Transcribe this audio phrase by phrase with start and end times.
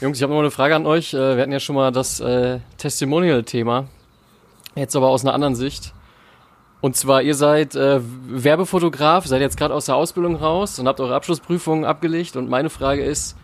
[0.00, 1.14] Jungs, ich habe noch eine Frage an euch.
[1.14, 3.88] Äh, wir hatten ja schon mal das äh, Testimonial-Thema.
[4.74, 5.92] Jetzt aber aus einer anderen Sicht.
[6.80, 11.00] Und zwar, ihr seid äh, Werbefotograf, seid jetzt gerade aus der Ausbildung raus und habt
[11.00, 12.36] eure Abschlussprüfungen abgelegt.
[12.36, 13.36] Und meine Frage ist,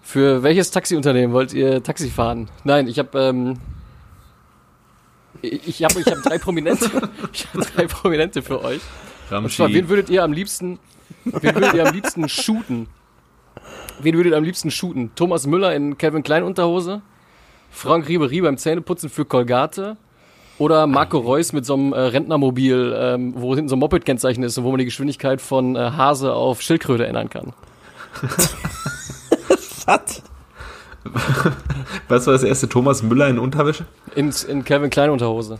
[0.00, 2.48] für welches Taxiunternehmen wollt ihr Taxi fahren?
[2.64, 3.58] Nein, ich habe ähm,
[5.42, 6.90] ich habe ich hab drei Prominente,
[7.32, 8.80] ich drei Prominente für euch.
[9.30, 10.78] Und zwar, wen würdet ihr am liebsten,
[11.24, 12.86] wen würdet ihr am liebsten shooten?
[14.00, 15.10] Wen würdet ihr am liebsten shooten?
[15.16, 17.02] Thomas Müller in Kevin Klein Unterhose?
[17.70, 19.96] Frank Ribery beim Zähneputzen für Colgate?
[20.58, 24.58] Oder Marco Reus mit so einem äh, Rentnermobil, ähm, wo hinten so ein Moped-Kennzeichen ist
[24.58, 27.52] und wo man die Geschwindigkeit von äh, Hase auf Schildkröte ändern kann.
[29.86, 30.22] Was?
[32.08, 32.68] Was war das erste?
[32.68, 33.86] Thomas Müller in Unterwäsche?
[34.14, 35.58] In, in Kevin Klein Unterhose.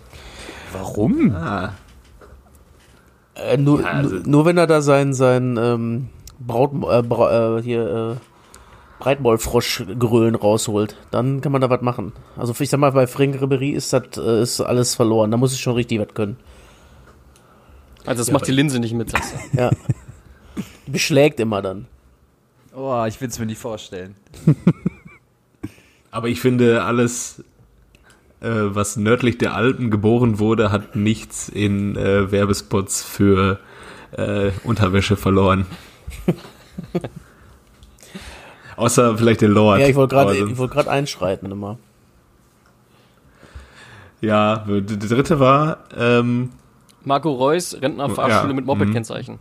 [0.72, 1.32] Warum?
[1.34, 1.72] Ah.
[3.34, 7.58] Äh, nur, Ja, also- nur, nur wenn er da sein, sein ähm, Braut, äh, Bra,
[7.58, 8.16] äh, hier, äh,
[8.98, 12.12] Breitmaulfroschgrölen rausholt, dann kann man da was machen.
[12.36, 15.30] Also ich sag mal, bei Frank Ribery ist das äh, ist alles verloren.
[15.30, 16.36] Da muss ich schon richtig was können.
[18.04, 19.12] Also das macht die Linse nicht mit.
[19.52, 19.70] Ja.
[20.86, 21.86] Die Beschlägt immer dann.
[22.74, 24.14] Oh, ich will es mir nicht vorstellen.
[26.10, 27.44] Aber ich finde, alles,
[28.40, 33.60] äh, was nördlich der Alpen geboren wurde, hat nichts in äh, Werbespots für
[34.12, 35.66] äh, Unterwäsche verloren.
[38.76, 39.80] Außer vielleicht der Lord.
[39.80, 41.78] Ja, ich wollte gerade gerade einschreiten immer.
[44.20, 46.50] Ja, der dritte war, ähm,
[47.04, 49.38] Marco Reus, Rentnerfahrschule Ja, mit Moped-Kennzeichen.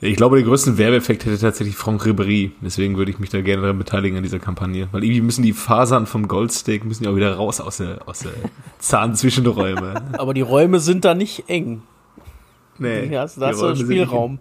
[0.00, 2.52] ich glaube, den größten Werbeeffekt hätte tatsächlich Franck Ribéry.
[2.60, 4.88] Deswegen würde ich mich da gerne daran beteiligen an dieser Kampagne.
[4.92, 8.20] Weil irgendwie müssen die Fasern vom Goldsteak müssen ja auch wieder raus aus der, aus
[8.20, 8.32] der
[8.78, 10.02] Zahnzwischenräume.
[10.18, 11.82] Aber die Räume sind da nicht eng.
[12.78, 14.38] Nee, Ja, da hast du Räume sind nicht- Spielraum.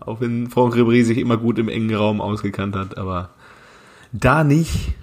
[0.00, 3.30] Auch wenn Franck Ribéry sich immer gut im engen Raum ausgekannt hat, aber
[4.12, 4.94] da nicht.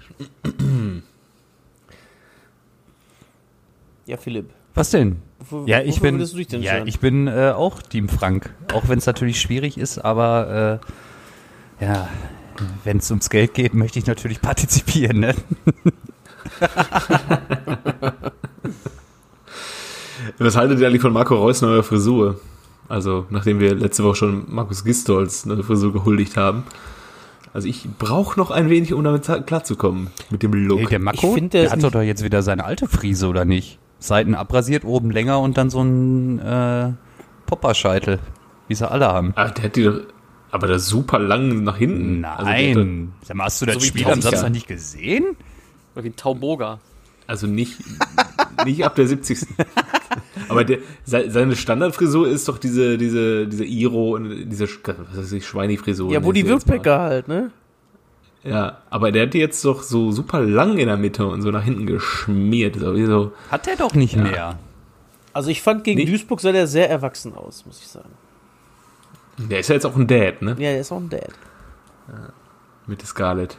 [4.06, 4.50] Ja, Philipp.
[4.74, 5.16] Was denn?
[5.50, 8.08] Wo- Ja, ich wofür bin, würdest du dich denn ja, ich bin äh, auch Team
[8.08, 8.54] Frank.
[8.72, 10.80] Auch wenn es natürlich schwierig ist, aber
[11.80, 12.08] äh, ja,
[12.84, 15.20] wenn es ums Geld geht, möchte ich natürlich partizipieren.
[15.20, 15.34] Ne?
[20.38, 22.40] Was haltet ihr eigentlich von Marco Reus neuer Frisur?
[22.92, 26.64] Also, nachdem wir letzte Woche schon Markus Gistolz neue Frisur gehuldigt haben.
[27.54, 30.08] Also, ich brauche noch ein wenig, um damit klarzukommen.
[30.28, 30.80] Mit dem Look.
[30.80, 33.78] Hey, der Mako, Ich find, der hat doch jetzt wieder seine alte Frise, oder nicht?
[33.98, 36.92] Seiten abrasiert, oben länger und dann so ein äh,
[37.46, 38.18] Popperscheitel,
[38.68, 39.32] wie sie alle haben.
[39.36, 40.00] Ach, der hat die doch,
[40.50, 42.26] aber das super lang nach hinten.
[42.26, 43.12] Also, Nein.
[43.22, 44.20] Sag mal, hast du das So Spiel am.
[44.20, 45.24] Samstag nicht gesehen?
[45.94, 46.78] Oder wie ein Tauboga.
[47.32, 47.78] Also nicht,
[48.66, 49.46] nicht ab der 70.
[50.50, 55.32] Aber der, se- seine Standardfrisur ist doch diese, diese, diese Iro, und diese, was weiß
[55.32, 56.12] ich, Schweini-Frisur.
[56.12, 56.46] Ja, wo die.
[56.46, 57.50] Wildpacker halt, ne?
[58.44, 61.50] Ja, aber der hat die jetzt doch so super lang in der Mitte und so
[61.50, 62.76] nach hinten geschmiert.
[62.76, 64.58] So wie so, Hat er doch nicht mehr.
[65.32, 66.04] Also ich fand gegen Nee.
[66.04, 68.10] Duisburg sah der sehr erwachsen aus, muss ich sagen.
[69.38, 70.50] der ist ja jetzt auch ein Dad, ne?
[70.50, 71.30] Ja, der ist auch ein Dad.
[72.86, 73.56] Mit der Scarlett.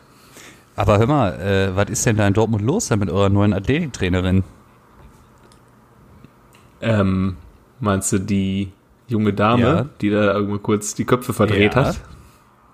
[0.76, 3.54] Aber hör mal, äh, was ist denn da in Dortmund los da mit eurer neuen
[3.54, 4.44] Athletiktrainerin?
[6.82, 7.38] Ähm,
[7.80, 8.72] meinst du die
[9.08, 9.86] junge Dame, Ja.
[10.02, 11.86] die da irgendwo kurz die Köpfe verdreht Ja.
[11.86, 12.00] hat?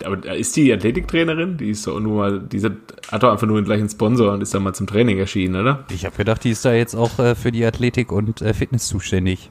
[0.05, 1.57] Aber ist die Athletiktrainerin?
[1.57, 2.71] Die ist doch nur mal, die hat
[3.11, 5.83] hat doch einfach nur den gleichen Sponsor und ist dann mal zum Training erschienen, oder?
[5.91, 8.87] Ich habe gedacht, die ist da jetzt auch äh, für die Athletik und äh, Fitness
[8.87, 9.49] zuständig.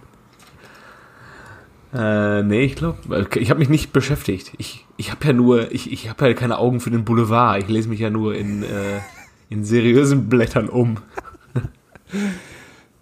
[1.98, 4.52] Äh, nee, ich glaube, ich habe mich nicht beschäftigt.
[4.56, 7.60] Ich, ich habe ja nur, ich, ich habe ja keine Augen für den Boulevard.
[7.60, 9.00] Ich lese mich ja nur in, äh,
[9.48, 10.98] in seriösen Blättern um.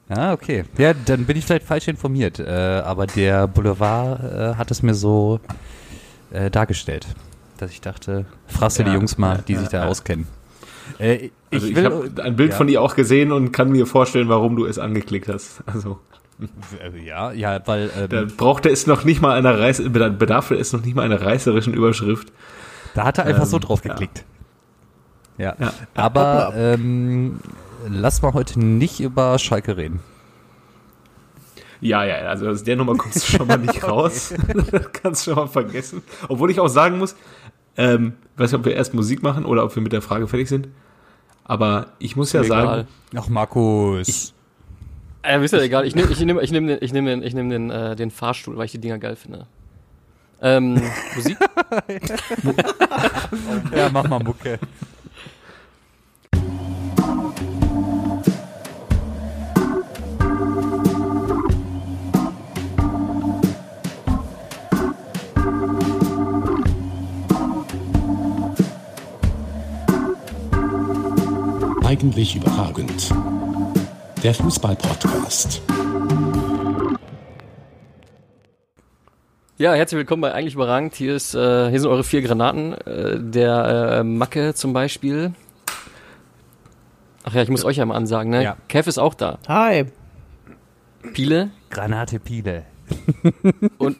[0.08, 0.64] Ja, okay.
[0.78, 2.38] Ja, dann bin ich vielleicht falsch informiert.
[2.38, 2.46] Äh,
[2.84, 5.40] aber der Boulevard äh, hat es mir so
[6.30, 7.06] äh, dargestellt,
[7.58, 10.26] dass ich dachte, fragst du Ja, die Jungs mal, die sich da auskennen.
[10.98, 12.56] Äh, Also ich, habe ein Bild ja.
[12.56, 15.62] von ihr auch gesehen und kann mir vorstellen, warum du es angeklickt hast.
[15.66, 15.98] Also
[17.04, 20.82] Ja, ja, weil ähm, da brauchte es noch nicht mal einer Reiß, bedarf es noch
[20.84, 22.32] nicht mal einer reißerischen Überschrift.
[22.94, 23.92] Da hat er einfach Ähm, so drauf ja.
[23.92, 24.24] geklickt.
[25.38, 25.55] Ja.
[25.58, 25.72] Ja.
[25.94, 27.40] Aber ähm,
[27.88, 30.00] lass mal heute nicht über Schalke reden.
[31.81, 34.32] Ja, ja, also aus der Nummer kommst du schon mal nicht raus.
[34.70, 36.02] das kannst du schon mal vergessen.
[36.28, 37.16] Obwohl ich auch sagen muss,
[37.76, 40.49] ähm, weiß nicht, ob wir erst Musik machen oder ob wir mit der Frage fertig
[40.49, 40.69] sind.
[41.44, 42.88] Aber ich muss ja Mir sagen.
[43.14, 44.08] Ach, Markus.
[44.08, 44.32] Ich-
[45.26, 45.87] Äh, wisst ihr, egal.
[45.87, 48.11] Ich nehme ich nehm, ich nehm den, ich nehm den, ich nehm den, äh, den
[48.11, 49.46] Fahrstuhl, weil ich die Dinger geil finde.
[50.40, 50.81] Ähm,
[51.14, 51.37] Musik?
[53.76, 54.58] ja, mach mal Mucke.
[71.82, 73.11] eigentlich überragend.
[74.26, 75.62] Der Fußball-Podcast.
[79.56, 80.96] Ja, herzlich willkommen bei Eigentlich überragend.
[80.96, 82.73] Hier, ist, äh, hier sind eure vier Granaten.
[82.73, 85.32] Äh, der äh, Macke zum Beispiel.
[87.23, 88.43] Ach ja, ich muss euch ja mal ansagen, ne?
[88.43, 88.56] Ja.
[88.67, 89.38] Kev ist auch da.
[89.46, 89.84] Hi.
[91.12, 92.64] Pile Granate Pile.
[93.78, 93.96] und,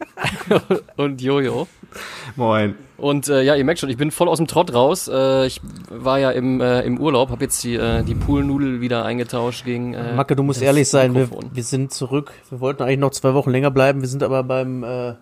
[0.97, 1.69] und Jojo.
[2.37, 2.75] Moin.
[2.97, 5.09] Und äh, ja, ihr merkt schon, ich bin voll aus dem Trott raus.
[5.09, 5.61] Äh, ich
[5.91, 9.95] war ja im, äh, im Urlaub, habe jetzt die, äh, die Poolnudel wieder eingetauscht gegen.
[9.95, 12.33] Äh, Macke, du musst ehrlich sein, wir, wir sind zurück.
[12.51, 15.15] Wir wollten eigentlich noch zwei Wochen länger bleiben, wir sind aber beim äh,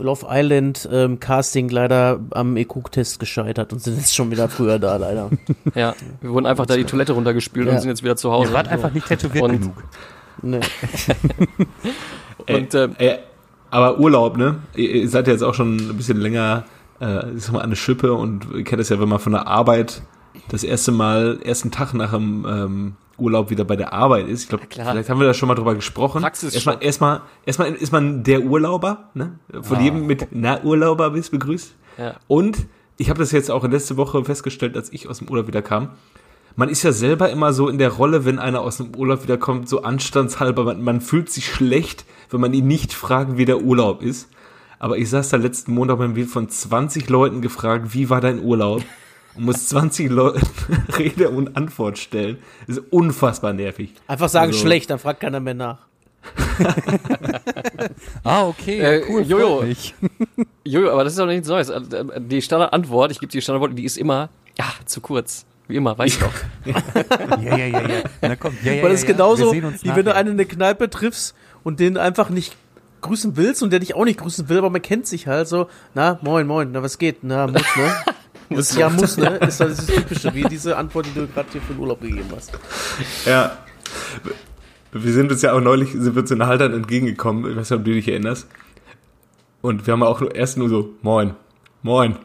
[0.00, 4.96] Love Island ähm, Casting leider am EQ-Test gescheitert und sind jetzt schon wieder früher da,
[4.96, 5.30] leider.
[5.74, 7.72] Ja, wir wurden einfach da die Toilette runtergespült Ja.
[7.74, 8.50] und sind jetzt wieder zu Hause.
[8.50, 9.74] Ihr wart einfach nicht tätowiert Und- genug.
[10.42, 10.60] Nee.
[12.48, 13.18] Und äh, Ey,
[13.70, 14.56] aber Urlaub, ne?
[14.74, 16.64] Ihr, seid ja jetzt auch schon ein bisschen länger,
[17.00, 19.32] äh, ich sag mal, an der Schippe und ihr kennt es ja, wenn man von
[19.32, 20.02] der Arbeit
[20.48, 24.44] das erste Mal, ersten Tag nach dem ähm, Urlaub wieder bei der Arbeit ist.
[24.44, 26.22] Ich glaube, vielleicht haben wir da schon mal drüber gesprochen.
[26.22, 26.54] Praxisschock.
[26.54, 29.38] Erstmal, erstmal, erstmal ist man der Urlauber, ne?
[29.62, 31.74] Von jedem mit Na Urlauber bist begrüßt.
[31.98, 32.14] ja.
[32.28, 32.66] Und
[33.00, 35.90] ich habe das jetzt auch letzte Woche festgestellt, als ich aus dem Urlaub wieder kam.
[36.56, 39.68] Man ist ja selber immer so in der Rolle, wenn einer aus dem Urlaub wiederkommt,
[39.68, 40.64] so anstandshalber.
[40.64, 44.28] Man, man fühlt sich schlecht, wenn man ihn nicht fragt, wie der Urlaub ist.
[44.80, 48.42] Aber ich saß da letzten Montag beim wird von 20 Leuten gefragt, wie war dein
[48.42, 48.82] Urlaub?
[49.36, 50.40] Und muss 20 Leuten
[50.98, 52.38] Rede und Antwort stellen.
[52.66, 53.92] Das ist unfassbar nervig.
[54.08, 55.78] Einfach sagen Also- schlecht, dann fragt keiner mehr nach.
[58.24, 58.78] Ah, okay.
[58.80, 59.64] Äh, cool, Jojo.
[60.64, 61.68] Jojo, aber das ist doch nichts Neues.
[61.70, 61.80] Äh,
[62.20, 64.28] Die Standardantwort, ich gebe die Standardantwort, die ist immer,
[64.58, 65.46] ja, zu kurz.
[65.68, 66.32] Wie immer, weiß ich doch.
[66.64, 68.02] Ja, ja, ja, ja.
[68.22, 69.12] Na komm, ja, ja, Weil ja, das ist ja.
[69.14, 69.62] genauso, wie
[69.96, 72.56] wenn du einen in der Kneipe triffst und den einfach nicht
[73.02, 75.68] grüßen willst und der dich auch nicht grüßen will, aber man kennt sich halt so,
[75.94, 77.18] na, moin, moin, na, was geht?
[77.22, 77.94] Na, muss, ne?
[78.50, 79.36] Muss ja, muss, ne?
[79.46, 82.30] Ist das das Typische, wie diese Antwort, die du gerade hier für den Urlaub gegeben
[82.34, 82.50] hast.
[83.26, 83.58] Ja.
[84.90, 87.50] Wir sind uns ja auch neulich, sind wir uns in Haltern entgegengekommen.
[87.50, 88.46] Ich weiß nicht, ob du dich erinnerst.
[89.60, 91.34] Und wir haben auch nur- erst nur so, moin,
[91.82, 92.16] moin.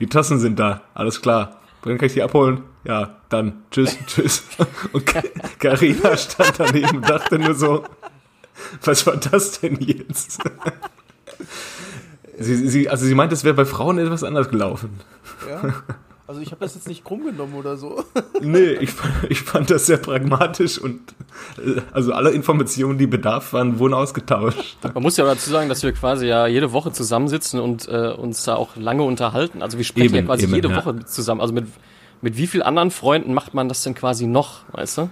[0.00, 1.60] Die Tassen sind da, alles klar.
[1.86, 2.62] Wann kann ich die abholen?
[2.84, 4.42] Ja, dann, tschüss, tschüss.
[4.92, 5.22] Und Ka-
[5.60, 7.84] Carina stand daneben und dachte nur so,
[8.84, 10.42] was war das denn jetzt?
[12.38, 15.00] Sie, sie, also sie meint, es wäre bei Frauen etwas anders gelaufen.
[15.48, 15.74] Ja?
[16.28, 18.02] Also ich habe das jetzt nicht krumm genommen oder so.
[18.42, 21.00] Nee, ich, fand- ich fand das sehr pragmatisch und
[21.58, 24.76] äh, also alle Informationen, die Bedarf waren, wurden ausgetauscht.
[24.94, 28.44] Man muss ja dazu sagen, dass wir quasi ja jede Woche zusammensitzen und äh, uns
[28.44, 29.62] da auch lange unterhalten.
[29.62, 30.76] Also wir sprechen ja Eben, quasi eben, jede ja.
[30.76, 31.40] Woche zusammen.
[31.40, 31.66] Also mit,
[32.22, 35.10] mit wie vielen anderen Freunden macht man das denn quasi noch, weißt du?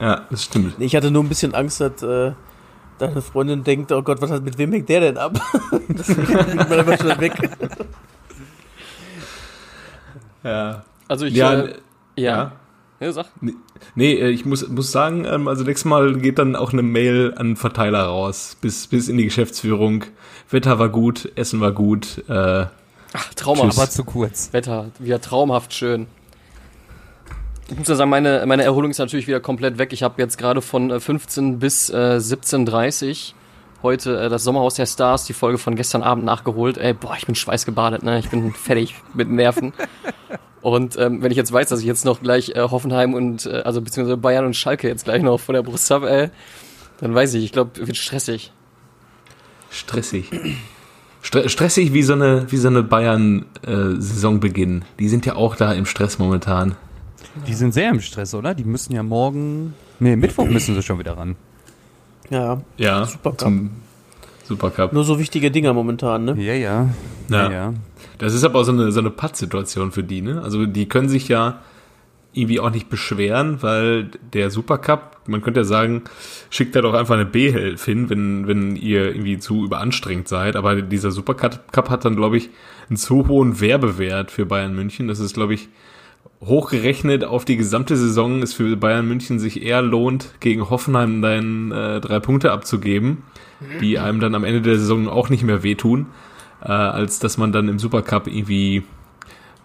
[0.00, 0.74] Ja, das stimmt.
[0.78, 2.32] Ich hatte nur ein bisschen Angst, dass äh,
[2.98, 5.38] deine Freundin denkt, oh Gott, was hat, mit wem hängt der denn ab?
[5.88, 7.50] Deswegen bin ich mal einfach schnell weg.
[10.44, 10.84] Ja.
[11.08, 11.74] Also ich, Ja, äh,
[12.16, 12.52] ja.
[13.00, 13.12] ja.
[13.12, 13.26] sag.
[13.94, 17.34] Nee, äh, ich muss, muss sagen, ähm, also nächstes Mal geht dann auch eine Mail
[17.36, 20.04] an den Verteiler raus, bis, bis in die Geschäftsführung.
[20.50, 22.22] Wetter war gut, Essen war gut.
[22.28, 22.66] Äh,
[23.12, 23.78] Ach, traumhaft.
[23.78, 24.52] Aber zu kurz.
[24.52, 26.06] Wetter, wieder traumhaft schön.
[27.70, 29.92] Ich muss ja sagen, meine, meine Erholung ist natürlich wieder komplett weg.
[29.92, 33.32] Ich habe jetzt gerade von äh, 15 bis äh, 17.30
[33.84, 36.76] heute äh, das Sommerhaus der Stars, die Folge von gestern Abend nachgeholt.
[36.78, 38.18] Ey, boah, ich bin schweißgebadet, ne?
[38.18, 39.72] Ich bin fertig mit Nerven.
[40.60, 43.62] Und ähm, wenn ich jetzt weiß, dass ich jetzt noch gleich äh, Hoffenheim und, äh,
[43.64, 46.30] also beziehungsweise Bayern und Schalke jetzt gleich noch vor der Brust habe, ey,
[46.98, 48.50] dann weiß ich, ich glaube, wird stressig.
[49.70, 50.30] stressig.
[51.20, 54.84] Stre stressig wie so eine, wie so eine Bayern-Saisonbeginn.
[54.98, 56.74] die sind ja auch da im Stress momentan.
[57.46, 58.54] Die sind sehr im Stress, oder?
[58.54, 59.74] Die müssen ja morgen.
[60.00, 61.36] Nee, Mittwoch müssen sie schon wieder ran.
[62.30, 63.38] Ja, Ja, Supercup.
[63.40, 63.70] zum
[64.44, 64.92] Supercup.
[64.92, 66.34] nur so wichtige Dinger momentan, ne?
[66.38, 66.88] Ja, ja.
[67.28, 67.44] Ja.
[67.44, 67.74] Ja, ja.
[68.18, 70.42] Das ist aber auch so eine, so eine Pattsituation für die, ne?
[70.42, 71.60] Also die können sich ja
[72.36, 76.02] irgendwie auch nicht beschweren, weil der Supercup, man könnte ja sagen,
[76.50, 80.56] schickt da doch einfach eine B-Hilfe hin, wenn, wenn ihr irgendwie zu überanstrengt seid.
[80.56, 82.50] Aber dieser Supercup Cup hat dann, glaube ich,
[82.88, 85.06] einen zu hohen Werbewert für Bayern München.
[85.06, 85.68] Das ist, glaube ich,
[86.46, 91.72] hochgerechnet auf die gesamte Saison ist für Bayern München sich eher lohnt, gegen Hoffenheim dann
[91.72, 93.22] äh, drei Punkte abzugeben,
[93.80, 96.06] die einem dann am Ende der Saison auch nicht mehr wehtun,
[96.62, 98.84] äh, als dass man dann im Supercup irgendwie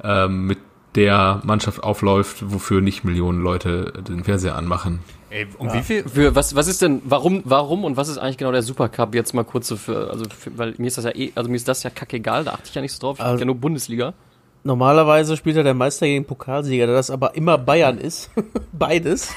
[0.03, 0.59] ähm, mit
[0.95, 4.99] der Mannschaft aufläuft, wofür nicht Millionen Leute den Fernseher anmachen.
[5.29, 6.03] Ey, um wie viel?
[6.07, 9.33] Für was, was ist denn, warum, warum und was ist eigentlich genau der Supercup jetzt
[9.33, 11.67] mal kurz so für, also für, weil mir ist das ja eh, also mir ist
[11.67, 14.13] das ja kackegal, da achte ich ja nicht so drauf, ich also, ja nur Bundesliga.
[14.63, 18.29] Normalerweise spielt ja der Meister gegen Pokalsieger, da das aber immer Bayern ist.
[18.73, 19.29] Beides.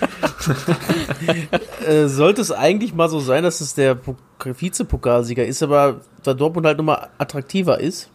[1.86, 4.16] äh, sollte es eigentlich mal so sein, dass es der Pok-
[4.54, 8.10] Vize-Pokalsieger ist, aber da Dortmund halt nochmal attraktiver ist.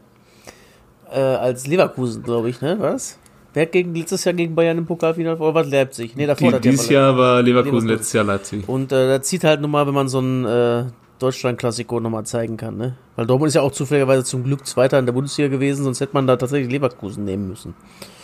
[1.12, 2.78] Äh, als Leverkusen, glaube ich, ne?
[2.80, 3.18] Was?
[3.54, 6.16] Wer hat gegen, letztes Jahr gegen Bayern im Pokalfinale oder was Leipzig?
[6.16, 6.88] Nee, davor Die, hat dieses.
[6.90, 7.88] Jahr war Leverkusen, Leverkusen.
[7.90, 8.70] letztes Jahr Leipzig.
[8.70, 10.84] Und äh, da zieht halt nochmal, wenn man so ein äh,
[11.20, 12.96] Deutschland-Klassiko nochmal zeigen kann, ne?
[13.16, 16.14] Weil Dortmund ist ja auch zufälligerweise zum Glück Zweiter in der Bundesliga gewesen, sonst hätte
[16.14, 17.74] man da tatsächlich Leverkusen nehmen müssen.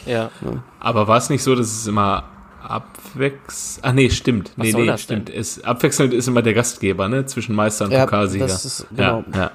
[0.06, 0.32] Ja.
[0.80, 2.24] Aber war es nicht so, dass es immer
[2.64, 3.80] abwechselnd.
[3.84, 4.52] Ach nee, stimmt.
[4.56, 5.30] Was nee, soll nee, das stimmt.
[5.30, 7.26] Es, abwechselnd ist immer der Gastgeber, ne?
[7.26, 8.48] Zwischen Meister und Pokalsieger.
[8.48, 9.24] das ist, genau.
[9.34, 9.52] Ja, ja.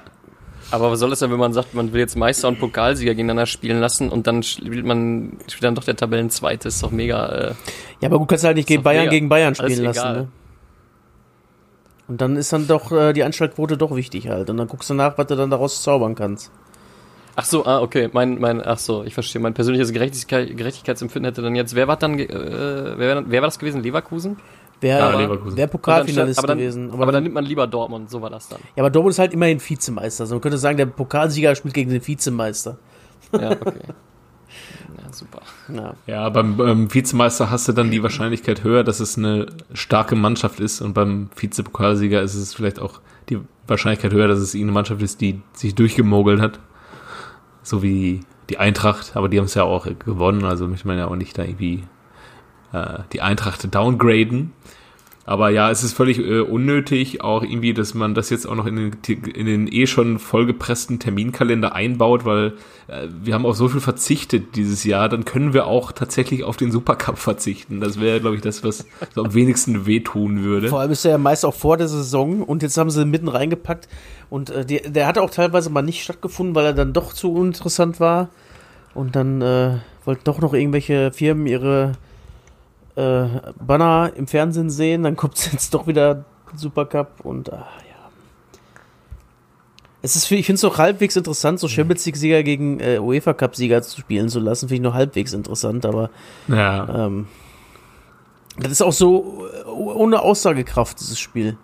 [0.71, 3.45] Aber was soll das denn, wenn man sagt, man will jetzt Meister und Pokalsieger gegeneinander
[3.45, 6.69] spielen lassen und dann spielt man spielt dann doch der Tabellenzweite?
[6.69, 7.27] Ist doch mega.
[7.27, 7.53] Äh,
[7.99, 9.11] Ja, aber gut, kannst du halt nicht gegen Bayern mega.
[9.11, 10.15] gegen Bayern Alles spielen lassen, egal.
[10.21, 10.27] ne?
[12.11, 14.49] Und dann ist dann doch äh, die Anschaltquote doch wichtig halt.
[14.49, 16.51] Und dann guckst du nach, was du dann daraus zaubern kannst.
[17.37, 18.09] ach so, ah, okay.
[18.11, 19.41] Mein, mein, ach so, ich verstehe.
[19.41, 23.59] Mein persönliches Gerechtigkeit, Gerechtigkeitsempfinden hätte dann jetzt, wer war dann, äh, wer, wer war das
[23.59, 23.81] gewesen?
[23.81, 24.35] Leverkusen?
[24.81, 25.69] Wer, Ja, wer Leverkusen.
[25.69, 26.91] Pokalfinalist aber dann, gewesen.
[26.91, 28.59] Aber, dann nimmt man lieber Dortmund, so war das dann.
[28.75, 30.23] ja, aber Dortmund ist halt immerhin Vizemeister.
[30.23, 32.77] Also man könnte sagen, der Pokalsieger spielt gegen den Vizemeister.
[33.31, 33.79] Ja, okay.
[34.97, 35.41] ja, super.
[35.73, 35.93] Ja.
[36.07, 40.59] Ja, beim ähm, Vizemeister hast du dann die Wahrscheinlichkeit höher, dass es eine starke Mannschaft
[40.59, 45.01] ist und beim Vizepokalsieger ist es vielleicht auch die Wahrscheinlichkeit höher, dass es eine Mannschaft
[45.01, 46.59] ist, die sich durchgemogelt hat.
[47.63, 51.07] So wie die Eintracht, aber die haben es ja auch gewonnen, also möchte man ja
[51.07, 51.83] auch nicht da irgendwie
[52.73, 54.53] äh, die Eintracht downgraden.
[55.23, 58.65] Aber ja, es ist völlig äh, unnötig, auch irgendwie, dass man das jetzt auch noch
[58.65, 62.53] in den, in den eh schon vollgepressten Terminkalender einbaut, weil
[62.87, 66.57] äh, wir haben auf so viel verzichtet dieses Jahr, dann können wir auch tatsächlich auf
[66.57, 67.79] den Supercup verzichten.
[67.79, 70.69] Das wäre, glaube ich, das, was so am wenigsten wehtun würde.
[70.69, 73.27] Vor allem ist er ja meist auch vor der Saison und jetzt haben sie mitten
[73.27, 73.87] reingepackt
[74.31, 77.31] und äh, die, der hatte auch teilweise mal nicht stattgefunden, weil er dann doch zu
[77.31, 78.29] uninteressant war
[78.95, 81.93] und dann äh, wollten doch noch irgendwelche Firmen ihre
[82.95, 83.25] äh,
[83.59, 88.09] Banner im Fernsehen sehen, dann kommt jetzt doch wieder Supercup und ah, ja.
[90.01, 93.33] Es ist, für- ich finde es auch halbwegs interessant, so Champions League-Sieger gegen äh, UEFA
[93.33, 96.09] Cup-Sieger zu spielen zu lassen, finde ich noch halbwegs interessant, aber
[96.47, 97.27] Ja, ähm,
[98.57, 101.57] das ist auch so äh, ohne Aussagekraft, dieses Spiel.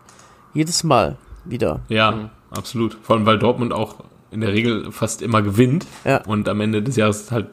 [0.53, 1.81] Jedes Mal wieder.
[1.89, 2.98] ja, absolut.
[3.01, 3.96] Vor allem, weil Dortmund auch
[4.31, 6.22] in der Regel fast immer gewinnt Ja.
[6.25, 7.48] und am Ende des Jahres halt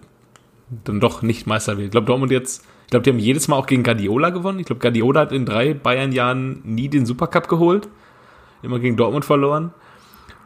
[0.85, 1.87] dann doch nicht Meister wird.
[1.87, 4.59] Ich glaube, Dortmund jetzt, ich glaube, die haben jedes Mal auch gegen Guardiola gewonnen.
[4.61, 7.88] Ich glaube, Guardiola hat in drei Bayern-Jahren nie den Supercup geholt.
[8.62, 9.73] Immer gegen Dortmund verloren.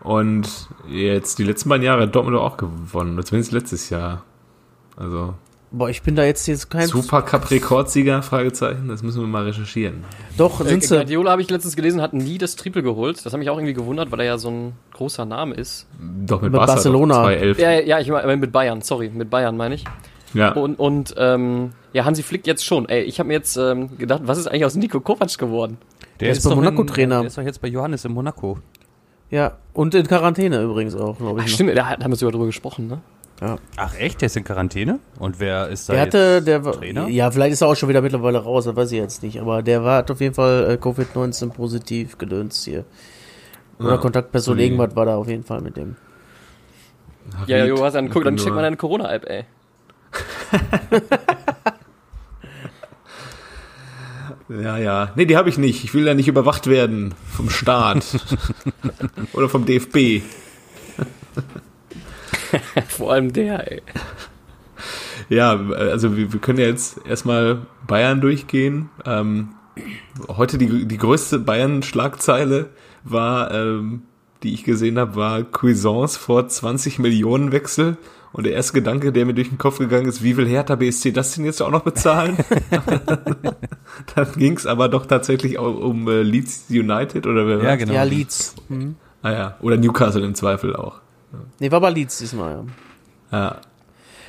[0.00, 3.22] Und jetzt die letzten beiden Jahre hat Dortmund auch gewonnen.
[3.24, 4.24] Zumindest letztes Jahr.
[4.96, 5.34] Also
[5.70, 6.86] Boah, ich bin da jetzt, jetzt kein.
[6.86, 8.22] Supercup-Rekordsieger?
[8.22, 8.88] Fragezeichen.
[8.88, 10.04] Das müssen wir mal recherchieren.
[10.38, 10.94] Doch, Äh, sind sie.
[10.94, 13.24] Guardiola habe ich letztens gelesen, hat nie das Triple geholt.
[13.24, 15.86] Das hat mich auch irgendwie gewundert, weil er ja so ein großer Name ist.
[16.00, 17.14] Doch mit, Mit Barca Barcelona.
[17.16, 17.58] Doch, 2011.
[17.58, 19.84] Ja, ja, ich meine mit Bayern, sorry, mit Bayern meine ich.
[20.34, 20.52] Ja.
[20.52, 22.88] Und, und ähm, ja, Hansi Flick jetzt schon.
[22.88, 25.78] Ey, ich habe mir jetzt ähm, gedacht, was ist eigentlich aus Nico Kovac geworden?
[26.20, 27.18] Der ist bei doch Monaco in- Trainer.
[27.20, 28.58] Der ist doch jetzt bei Johannes in Monaco.
[29.30, 31.50] Ja, und in Quarantäne übrigens auch, glaube Ach, ich.
[31.52, 31.54] noch.
[31.54, 33.00] stimmt, da haben wir sogar drüber gesprochen, ne?
[33.76, 34.20] Ach echt?
[34.20, 34.98] Der ist in Quarantäne?
[35.20, 37.06] Und wer ist da Der jetzt hatte, der war, Trainer?
[37.08, 39.62] ja, vielleicht ist er auch schon wieder mittlerweile raus, das weiß ich jetzt nicht, aber
[39.62, 42.84] der war, hat auf jeden Fall äh, Covid-19 positiv gedöns hier.
[43.78, 43.96] Oder Ja.
[43.98, 44.64] Kontaktperson, Ui.
[44.64, 45.94] irgendwas war da auf jeden Fall mit dem.
[47.46, 49.44] Ja, Harit, ja, was dann, guck, dann check mal deine Corona-App, ey.
[54.48, 55.12] Ja, ja.
[55.14, 55.84] Nee, die habe ich nicht.
[55.84, 58.04] Ich will ja nicht überwacht werden vom Staat
[59.34, 60.22] oder vom DFB.
[62.88, 63.82] Vor allem der, ey.
[65.28, 68.88] Ja, also wir, wir können ja jetzt erstmal Bayern durchgehen.
[69.04, 69.50] Ähm,
[70.28, 72.70] heute die, die größte Bayern-Schlagzeile
[73.04, 74.04] war, ähm,
[74.42, 77.98] die ich gesehen habe, war Cuisance vor 20 Millionen Wechsel.
[78.32, 81.12] Und der erste Gedanke, der mir durch den Kopf gegangen ist, wie will Hertha BSC
[81.12, 82.36] das denn jetzt auch noch bezahlen?
[84.14, 87.92] Dann ging es aber doch tatsächlich auch um äh, Leeds United oder wer Ja, genau.
[87.94, 88.54] Ja, Leeds.
[88.68, 88.96] Mhm.
[89.22, 91.00] Ah ja, oder Newcastle im Zweifel auch.
[91.58, 92.64] Nee, war bei Leeds diesmal,
[93.32, 93.38] ja.
[93.38, 93.56] Ja,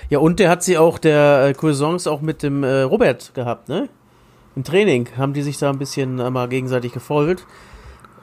[0.10, 3.70] Ja, und der hat sie auch, der äh, Cuisance auch mit dem äh, Robert gehabt,
[3.70, 3.88] ne?
[4.56, 7.46] Im Training haben die sich da ein bisschen einmal gegenseitig gefolgt.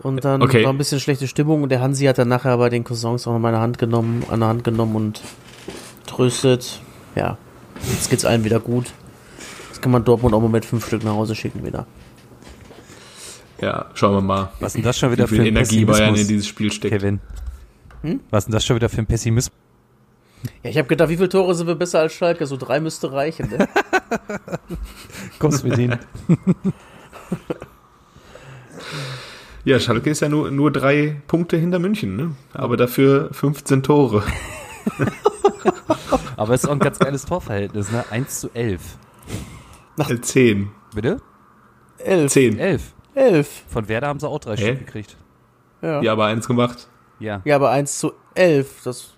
[0.02, 0.64] Und dann Okay.
[0.64, 3.33] war ein bisschen schlechte Stimmung und der Hansi hat dann nachher bei den Cousins auch
[3.33, 5.23] noch meine Hand genommen, an der Hand genommen und
[6.16, 6.80] tröstet.
[7.14, 7.38] Ja,
[7.90, 8.92] jetzt geht's allen wieder gut.
[9.68, 11.87] Jetzt kann man Dortmund auch mal mit fünf Stück nach Hause schicken wieder.
[13.61, 16.08] ja, schauen wir mal, Was ist denn das schon wieder wie für ein Energie Bayern
[16.08, 16.94] in Pessimismus, dieses Spiel steckt.
[16.94, 17.20] Kevin?
[18.02, 18.20] Hm?
[18.30, 19.54] Was ist denn das schon wieder für ein Pessimismus?
[20.62, 22.46] Ja, ich habe gedacht, wie viele Tore sind wir besser als Schalke?
[22.46, 23.50] So drei müsste reichen.
[23.50, 23.68] Ne?
[25.38, 25.99] Kommst mit ihnen.
[29.64, 32.37] Ja, Schalke ist ja nur, nur drei Punkte hinter München, ne?
[32.52, 34.23] aber dafür 15 Tore.
[36.37, 38.05] Aber es ist auch ein ganz geiles Torverhältnis, ne?
[38.11, 38.83] 1 zu 11.
[39.99, 40.71] Äh, 10.
[40.95, 41.21] Bitte?
[41.99, 42.33] Elf.
[42.33, 42.59] 10.
[42.59, 42.95] 11.
[43.14, 43.64] Elf.
[43.69, 44.75] Von Werder haben sie auch drei Hä?
[44.75, 45.16] Stück gekriegt.
[45.83, 46.02] Ja.
[46.02, 46.88] Ja, aber eins gemacht.
[47.19, 47.40] Ja.
[47.45, 48.83] ja, aber eins zu elf.
[48.85, 49.14] Das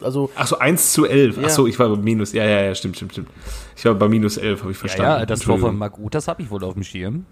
[0.00, 1.36] Also Ach so, 1 zu 11.
[1.36, 1.42] Ja.
[1.46, 2.32] Ach so, ich war bei minus.
[2.32, 3.28] Ja, ja, ja, stimmt, stimmt, stimmt.
[3.76, 5.10] Ich war bei minus 11, habe ich verstanden.
[5.10, 7.26] Ja, ja das Tor von Marc das habe ich wohl auf dem Schirm.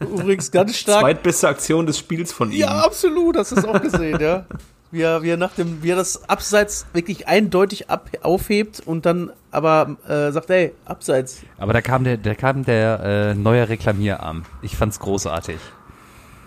[0.00, 1.02] Übrigens ganz stark.
[1.02, 2.58] Zweitbeste Aktion des Spiels von ihm.
[2.58, 4.46] Ja, absolut, hast du es auch gesehen, ja.
[4.92, 9.04] Wie er, wie er nach dem, wie er das Abseits wirklich eindeutig ab, aufhebt und
[9.04, 11.42] dann aber äh, sagt, ey, Abseits.
[11.58, 14.44] Aber da kam der, da kam der äh, neue Reklamierarm.
[14.62, 15.58] Ich fand's großartig.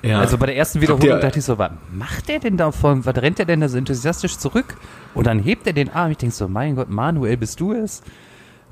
[0.02, 0.20] Ja.
[0.20, 3.16] Also bei der ersten Wiederholung dachte ich so, was macht der denn da von, was
[3.18, 4.78] rennt der denn da so enthusiastisch zurück?
[5.14, 6.12] Und dann hebt er den Arm.
[6.12, 8.02] Ich denke so, mein Gott, Manuel, bist du es?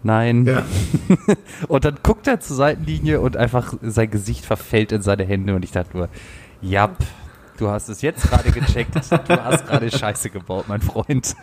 [0.03, 0.45] Nein.
[0.45, 0.63] Ja.
[1.67, 5.63] und dann guckt er zur Seitenlinie und einfach sein Gesicht verfällt in seine Hände und
[5.63, 6.09] ich dachte nur,
[6.61, 6.91] ja,
[7.57, 8.95] du hast es jetzt gerade gecheckt.
[8.95, 11.35] Du hast gerade Scheiße gebaut, mein Freund.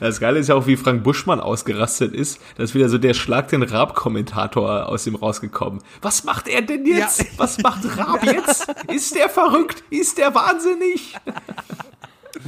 [0.00, 2.38] Das Geile ist ja auch, wie Frank Buschmann ausgerastet ist.
[2.56, 5.80] Da ist wieder so der Schlag den Raab-Kommentator aus ihm rausgekommen.
[6.02, 7.20] Was macht er denn jetzt?
[7.20, 7.26] Ja.
[7.38, 8.66] Was macht Raab jetzt?
[8.92, 9.82] Ist der verrückt?
[9.90, 11.14] Ist der wahnsinnig?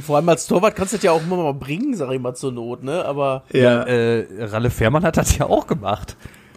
[0.05, 2.35] Vor allem als Torwart kannst du das ja auch immer mal bringen, sag ich mal
[2.35, 3.03] zur Not, ne?
[3.05, 3.43] Aber.
[3.51, 6.15] Ja, äh, Ralle Fährmann hat das ja auch gemacht.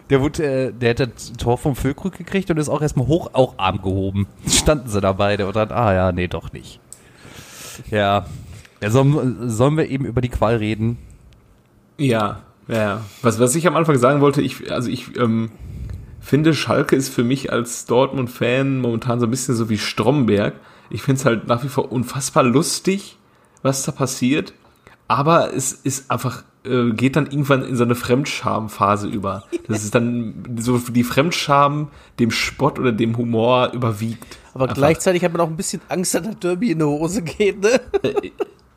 [0.09, 3.31] Der, wurde, äh, der hat das Tor vom Füllkrug gekriegt und ist auch erstmal hoch,
[3.33, 4.27] auch Arm gehoben.
[4.47, 6.79] Standen sie da beide und dann, ah ja, nee, doch nicht.
[7.89, 8.25] Ja,
[8.81, 10.97] ja, sollen, sollen wir eben über die Qual reden?
[11.97, 13.01] Ja, ja.
[13.21, 15.51] Was, was ich am Anfang sagen wollte, ich, also ich ähm,
[16.19, 20.55] finde, Schalke ist für mich als Dortmund-Fan momentan so ein bisschen so wie Stromberg.
[20.89, 23.17] Ich finde es halt nach wie vor unfassbar lustig,
[23.61, 24.53] was da passiert.
[25.07, 29.43] Aber es ist einfach, äh, geht dann irgendwann in so eine Fremdscham-Phase über.
[29.67, 31.89] Das ist dann so die Fremdscham
[32.19, 34.37] dem Spott oder dem Humor überwiegt.
[34.53, 34.75] Aber einfach.
[34.75, 37.81] gleichzeitig hat man auch ein bisschen Angst, dass der Derby in die Hose geht, ne?
[38.03, 38.31] Äh,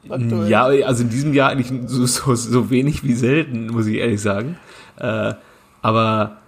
[0.09, 0.49] Aktuell.
[0.49, 4.21] Ja, also in diesem Jahr eigentlich so, so, so wenig wie selten, muss ich ehrlich
[4.21, 4.57] sagen.
[4.99, 5.35] Äh,
[5.83, 6.39] aber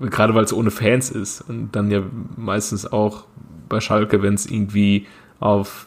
[0.00, 2.02] gerade weil es ohne Fans ist und dann ja
[2.36, 3.24] meistens auch
[3.68, 5.06] bei Schalke, wenn es irgendwie
[5.40, 5.86] auf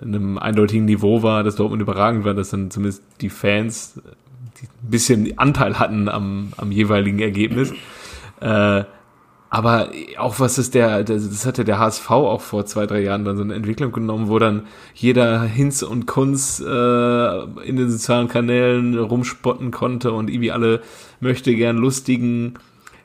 [0.00, 4.00] einem eindeutigen Niveau war, dass Dortmund überragend war, dass dann zumindest die Fans
[4.60, 7.72] die ein bisschen Anteil hatten am, am jeweiligen Ergebnis.
[8.40, 8.84] Äh,
[9.50, 13.36] aber auch was ist der, das hatte der HSV auch vor zwei, drei Jahren dann
[13.36, 14.62] so eine Entwicklung genommen, wo dann
[14.94, 20.80] jeder Hinz und Kunz äh, in den sozialen Kanälen rumspotten konnte und irgendwie alle
[21.20, 22.54] möchte gern lustigen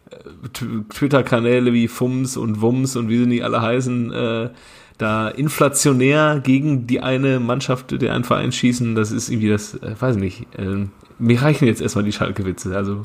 [0.09, 4.49] äh, Twitter-Kanäle wie Fums und Wums und wie sie nicht alle heißen, äh,
[4.97, 9.95] da inflationär gegen die eine Mannschaft, den einen Verein schießen, das ist irgendwie das, äh,
[9.99, 10.87] weiß nicht, äh,
[11.19, 13.03] mir reichen jetzt erstmal die Schalke-Witze, also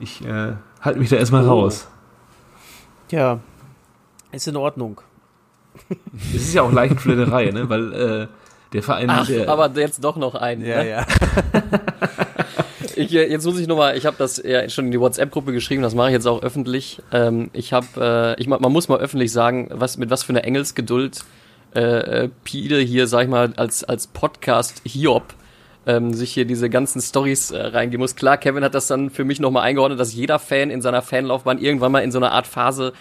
[0.00, 1.50] ich äh, halte mich da erstmal oh.
[1.50, 1.88] raus.
[3.10, 3.40] Ja,
[4.32, 5.00] ist in Ordnung.
[6.34, 7.68] Es ist ja auch Leichenfledderei, ne?
[7.68, 8.26] Weil äh,
[8.72, 9.10] der Verein.
[9.10, 10.64] Ach, der, aber jetzt doch noch einen.
[10.64, 10.90] Ja, ne?
[10.90, 11.06] ja.
[12.96, 15.82] ich, äh, jetzt muss ich nochmal, ich habe das ja schon in die WhatsApp-Gruppe geschrieben,
[15.82, 17.00] das mache ich jetzt auch öffentlich.
[17.12, 20.44] Ähm, ich habe, äh, ich, man muss mal öffentlich sagen, was mit was für einer
[20.44, 21.24] Engelsgeduld
[21.74, 25.34] äh, äh, Pide hier, sag ich mal, als, als Podcast Hiob
[25.86, 28.16] ähm, sich hier diese ganzen Stories äh, reingehen muss.
[28.16, 31.58] Klar, Kevin hat das dann für mich nochmal eingeordnet, dass jeder Fan in seiner Fanlaufbahn
[31.58, 32.92] irgendwann mal in so eine Art Phase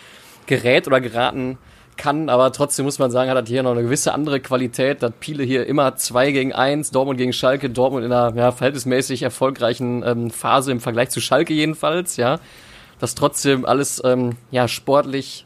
[0.47, 1.57] gerät oder geraten
[1.97, 5.03] kann, aber trotzdem muss man sagen, hat er hier noch eine gewisse andere Qualität.
[5.03, 9.23] dass Piele hier immer zwei gegen eins, Dortmund gegen Schalke, Dortmund in einer ja, verhältnismäßig
[9.23, 12.39] erfolgreichen ähm, Phase im Vergleich zu Schalke jedenfalls, ja.
[12.99, 14.01] Das trotzdem alles
[14.49, 15.45] ja sportlich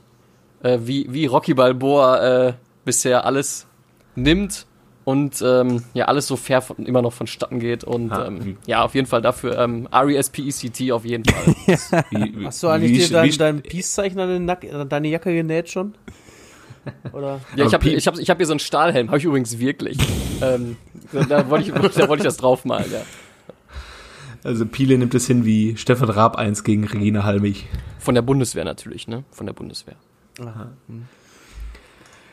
[0.63, 2.53] äh, wie, wie Rocky Balboa äh,
[2.85, 3.67] bisher alles
[4.15, 4.65] nimmt
[5.03, 7.83] und ähm, ja, alles so fair von, immer noch vonstatten geht.
[7.83, 12.05] Und ha, ähm, ja, auf jeden Fall dafür ähm, R-E-S-P-E-C-T auf jeden Fall.
[12.11, 15.95] wie, Hast du eigentlich dir dein, dein Peace-Zeichen an deine Jacke genäht schon?
[17.13, 17.41] Oder?
[17.55, 19.97] Ja, ich habe ich hab, ich hab hier so einen Stahlhelm, habe ich übrigens wirklich.
[20.41, 20.77] ähm,
[21.29, 23.01] da wollte ich, da wollte ich das draufmalen, ja.
[24.43, 27.67] Also Piele nimmt es hin wie Stefan Raab 1 gegen Regina Halmich.
[27.99, 29.23] Von der Bundeswehr natürlich, ne?
[29.31, 29.95] Von der Bundeswehr.
[30.39, 30.71] Aha.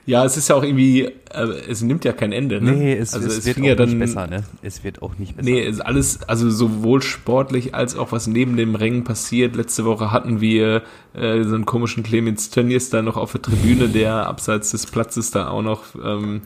[0.09, 2.63] Ja, es ist ja auch irgendwie, äh, es nimmt ja kein Ende.
[2.63, 2.73] Ne?
[2.73, 4.43] Nee, es, also es, es wird auch ja dann, nicht besser, ne?
[4.63, 5.51] Es wird auch nicht besser.
[5.51, 9.55] Nee, es ist alles, also sowohl sportlich als auch was neben dem Rängen passiert.
[9.55, 13.91] Letzte Woche hatten wir äh, so einen komischen Clemens Tönnies da noch auf der Tribüne,
[13.91, 16.41] der abseits des Platzes da auch noch ähm,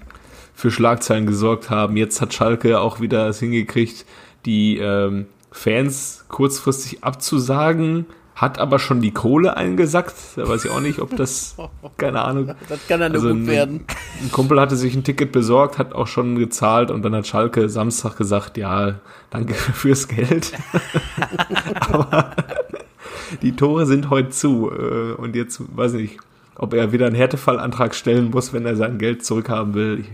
[0.54, 1.96] für Schlagzeilen gesorgt haben.
[1.96, 4.06] Jetzt hat Schalke auch wieder es hingekriegt,
[4.44, 8.06] die ähm, Fans kurzfristig abzusagen
[8.42, 10.16] hat aber schon die Kohle eingesackt.
[10.34, 11.56] Da weiß ich auch nicht, ob das,
[11.96, 12.52] keine Ahnung.
[12.68, 13.84] Das kann dann also gut ein, werden.
[14.20, 17.68] Ein Kumpel hatte sich ein Ticket besorgt, hat auch schon gezahlt und dann hat Schalke
[17.68, 18.96] Samstag gesagt, ja,
[19.30, 20.52] danke fürs Geld.
[21.80, 22.32] aber
[23.42, 24.72] die Tore sind heute zu.
[24.72, 26.20] Äh, und jetzt weiß ich nicht,
[26.56, 30.00] ob er wieder einen Härtefallantrag stellen muss, wenn er sein Geld zurückhaben will.
[30.00, 30.10] Ich,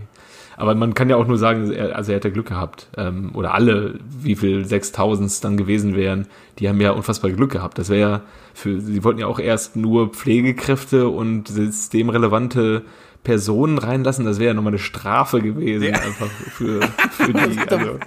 [0.59, 2.87] aber man kann ja auch nur sagen, er, also er hätte Glück gehabt.
[2.97, 6.27] Ähm, oder alle, wie viel 6000 es dann gewesen wären,
[6.59, 7.77] die haben ja unfassbar Glück gehabt.
[7.77, 8.21] Das wäre ja
[8.53, 12.83] für, sie wollten ja auch erst nur Pflegekräfte und systemrelevante
[13.23, 15.93] Personen reinlassen, das wäre ja nochmal eine Strafe gewesen, ja.
[15.93, 17.59] einfach für, für die.
[17.69, 17.99] Also.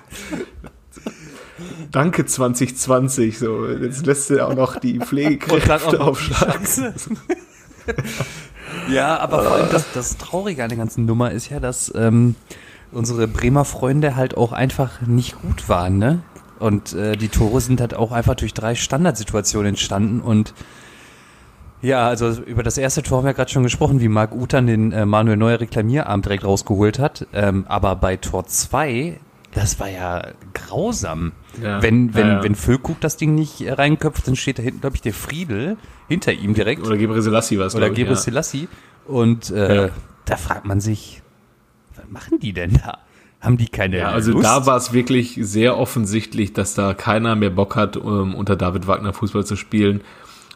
[1.91, 3.67] Danke 2020, so.
[3.67, 6.67] Jetzt lässt du auch noch die Pflegekräfte aufschlagen.
[8.89, 12.35] ja, aber vor allem das, das Traurige an der ganzen Nummer ist ja, dass ähm,
[12.91, 16.23] unsere Bremer Freunde halt auch einfach nicht gut waren, ne?
[16.59, 20.55] Und äh, die Tore sind halt auch einfach durch drei Standardsituationen entstanden und
[21.83, 24.93] ja, also über das erste Tor haben wir gerade schon gesprochen, wie Marc Utan den
[24.93, 27.27] äh, Manuel Neuer Reklamierarm direkt rausgeholt hat.
[27.33, 29.19] Ähm, aber bei Tor 2,
[29.53, 31.33] das war ja grausam.
[31.63, 32.43] Ja, wenn wenn, ja, ja.
[32.43, 35.77] wenn Füllkrug das Ding nicht reinköpft, dann steht da hinten, glaube ich, der Friedel
[36.09, 36.85] hinter ihm direkt.
[36.87, 37.75] Oder Gebre Selassie was.
[37.75, 38.69] Oder Gebre Selassie.
[39.07, 39.91] Und äh,
[40.25, 41.23] da fragt man sich,
[41.95, 42.99] was machen die denn da?
[43.41, 44.45] Haben die keine Ja, also Lust?
[44.45, 48.87] da war es wirklich sehr offensichtlich, dass da keiner mehr Bock hat, um, unter David
[48.87, 50.03] Wagner Fußball zu spielen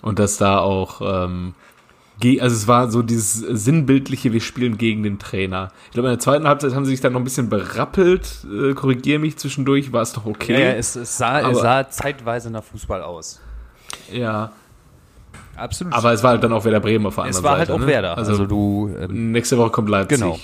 [0.03, 1.55] und dass da auch ähm,
[2.23, 5.69] also es war so dieses sinnbildliche, wir spielen gegen den Trainer.
[5.87, 8.73] Ich glaube, in der zweiten Halbzeit haben sie sich dann noch ein bisschen berappelt, äh,
[8.75, 10.55] korrigiere mich zwischendurch, war es doch okay.
[10.55, 13.41] Ja, ja es, es, sah, aber, es sah zeitweise nach Fußball aus.
[14.11, 14.53] Ja.
[15.57, 15.93] Absolut.
[15.93, 17.47] Aber es war halt dann auch Werder Bremen auf der anderen Seite.
[17.47, 17.87] Es war halt auch ne?
[17.87, 18.19] Werder.
[18.19, 18.95] Also, also du.
[18.99, 20.19] Ähm, nächste Woche kommt Leipzig.
[20.19, 20.39] Genau.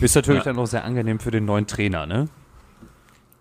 [0.00, 0.52] Ist natürlich ja.
[0.52, 2.28] dann auch sehr angenehm für den neuen Trainer, ne?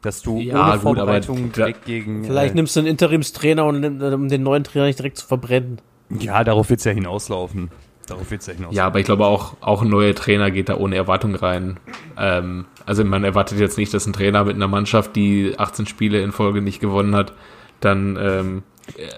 [0.01, 2.23] Dass du ja, ohne Vorbereitung gut, direkt gegen.
[2.23, 5.79] Vielleicht äh, nimmst du einen Interimstrainer, und, um den neuen Trainer nicht direkt zu verbrennen.
[6.09, 7.69] Ja, darauf wird es ja hinauslaufen.
[8.07, 8.77] Darauf wird's ja hinauslaufen.
[8.77, 11.79] Ja, aber ich glaube auch, auch ein neuer Trainer geht da ohne Erwartung rein.
[12.17, 16.21] Ähm, also man erwartet jetzt nicht, dass ein Trainer mit einer Mannschaft, die 18 Spiele
[16.21, 17.33] in Folge nicht gewonnen hat,
[17.79, 18.63] dann ähm,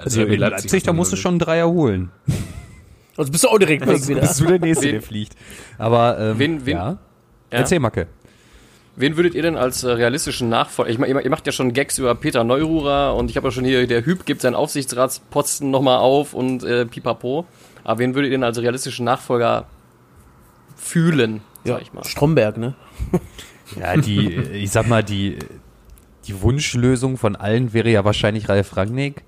[0.04, 2.12] also in Leipzig, Leipzig da musst du schon einen Dreier holen.
[3.15, 4.21] Also bist du auch direkt weg wieder.
[4.21, 5.36] Bist du der Nächste, der fliegt.
[5.77, 6.89] Aber ähm, wen, wen, ja.
[6.89, 6.97] Ja.
[7.49, 8.08] Erzähl, Macke.
[9.02, 10.92] Wen würdet ihr denn als äh, realistischen Nachfolger?
[10.92, 13.66] Ich meine, ihr macht ja schon Gags über Peter Neururer und ich habe ja schon
[13.66, 17.48] hier, der Hüb gibt seinen Aufsichtsratsposten nochmal auf und äh, pipapo.
[17.84, 19.66] Aber wen würdet ihr denn als realistischen Nachfolger
[20.76, 22.04] fühlen, sag ja, ich mal?
[22.04, 22.76] Stromberg, ne?
[23.80, 25.40] ja, die, ich sag mal, die,
[26.28, 29.24] die Wunschlösung von allen wäre ja wahrscheinlich Ralf Rangnick,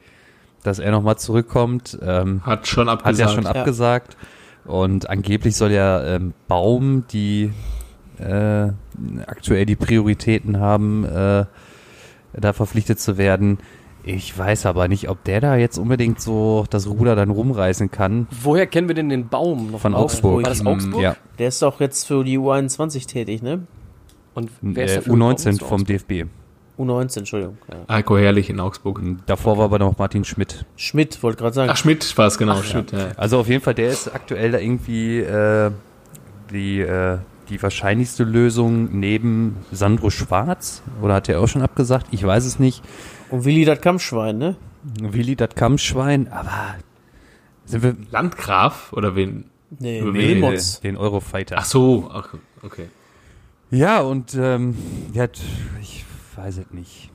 [0.62, 1.98] dass er nochmal zurückkommt.
[2.00, 3.20] Ähm, hat schon abgesagt.
[3.20, 4.18] Hat ja schon abgesagt.
[4.66, 4.72] Ja.
[4.72, 7.52] Und angeblich soll ja ähm, Baum die
[8.20, 8.70] äh,
[9.26, 11.46] aktuell die Prioritäten haben, äh,
[12.34, 13.60] da verpflichtet zu werden.
[14.06, 18.28] Ich weiß aber nicht, ob der da jetzt unbedingt so das Ruder dann rumreißen kann.
[18.42, 19.72] Woher kennen wir denn den Baum?
[19.72, 20.44] Noch Von Augsburg.
[20.44, 21.02] War das Augsburg?
[21.02, 21.16] Ja.
[21.40, 23.66] Der ist doch jetzt für die U21 tätig, ne?
[24.34, 26.26] Und wer ist äh, der U19 vom DFB.
[26.78, 27.58] U19, Entschuldigung.
[27.70, 27.96] Ja.
[27.96, 29.00] Heiko Herrlich in Augsburg.
[29.26, 30.66] Davor war aber noch Martin Schmidt.
[30.76, 31.70] Schmidt, wollte gerade sagen.
[31.72, 32.54] Ach, Schmidt war es, genau.
[32.54, 33.12] Ach, Schmidt, ja.
[33.16, 35.72] Also auf jeden Fall, der ist aktuell da irgendwie äh,
[36.52, 37.20] die äh,
[37.54, 40.82] die wahrscheinlichste Lösung neben Sandro Schwarz?
[41.02, 42.08] Oder hat er auch schon abgesagt?
[42.12, 42.84] Ich weiß es nicht.
[43.30, 44.56] Und Willi das Kampfschwein, ne?
[45.00, 46.76] Willi das Kampfschwein, aber
[47.66, 49.46] sind wir Landgraf oder wen?
[49.80, 51.56] Nee, nee den, den Eurofighter.
[51.60, 52.12] Ach so,
[52.62, 52.90] okay.
[53.72, 54.76] Ja, und ähm,
[55.14, 55.28] ja,
[55.82, 57.10] ich weiß es nicht.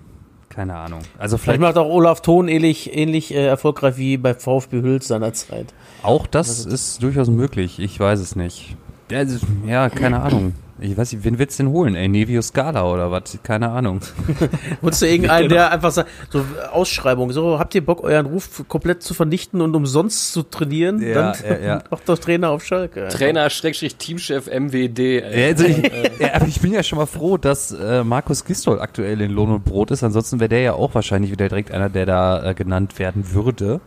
[0.48, 1.00] Keine Ahnung.
[1.18, 5.06] Also vielleicht, vielleicht macht auch Olaf Thon ähnlich, ähnlich äh, erfolgreich wie bei VfB Hüls
[5.06, 5.72] seinerzeit.
[6.02, 7.78] Auch das ist durchaus möglich.
[7.78, 8.76] Ich weiß es nicht.
[9.10, 10.54] Ja, also, ja, keine Ahnung.
[10.80, 11.96] Ich weiß nicht, wen willst du denn holen?
[11.96, 13.36] Ey, Nevio Scala oder was?
[13.42, 14.00] Keine Ahnung.
[14.80, 19.02] Wurdest du irgendeinen, der einfach sagt, so Ausschreibung, so, habt ihr Bock, euren Ruf komplett
[19.02, 21.02] zu vernichten und umsonst zu trainieren?
[21.02, 21.82] Ja, Dann ja, ja.
[21.90, 23.08] macht doch Trainer auf Schalke.
[23.08, 24.98] Trainer, Schrägstrich, Teamchef, MWD.
[24.98, 25.82] Ja, also ich,
[26.20, 29.64] ja, ich bin ja schon mal froh, dass äh, Markus Gistol aktuell in Lohn und
[29.64, 30.04] Brot ist.
[30.04, 33.80] Ansonsten wäre der ja auch wahrscheinlich wieder direkt einer, der da äh, genannt werden würde.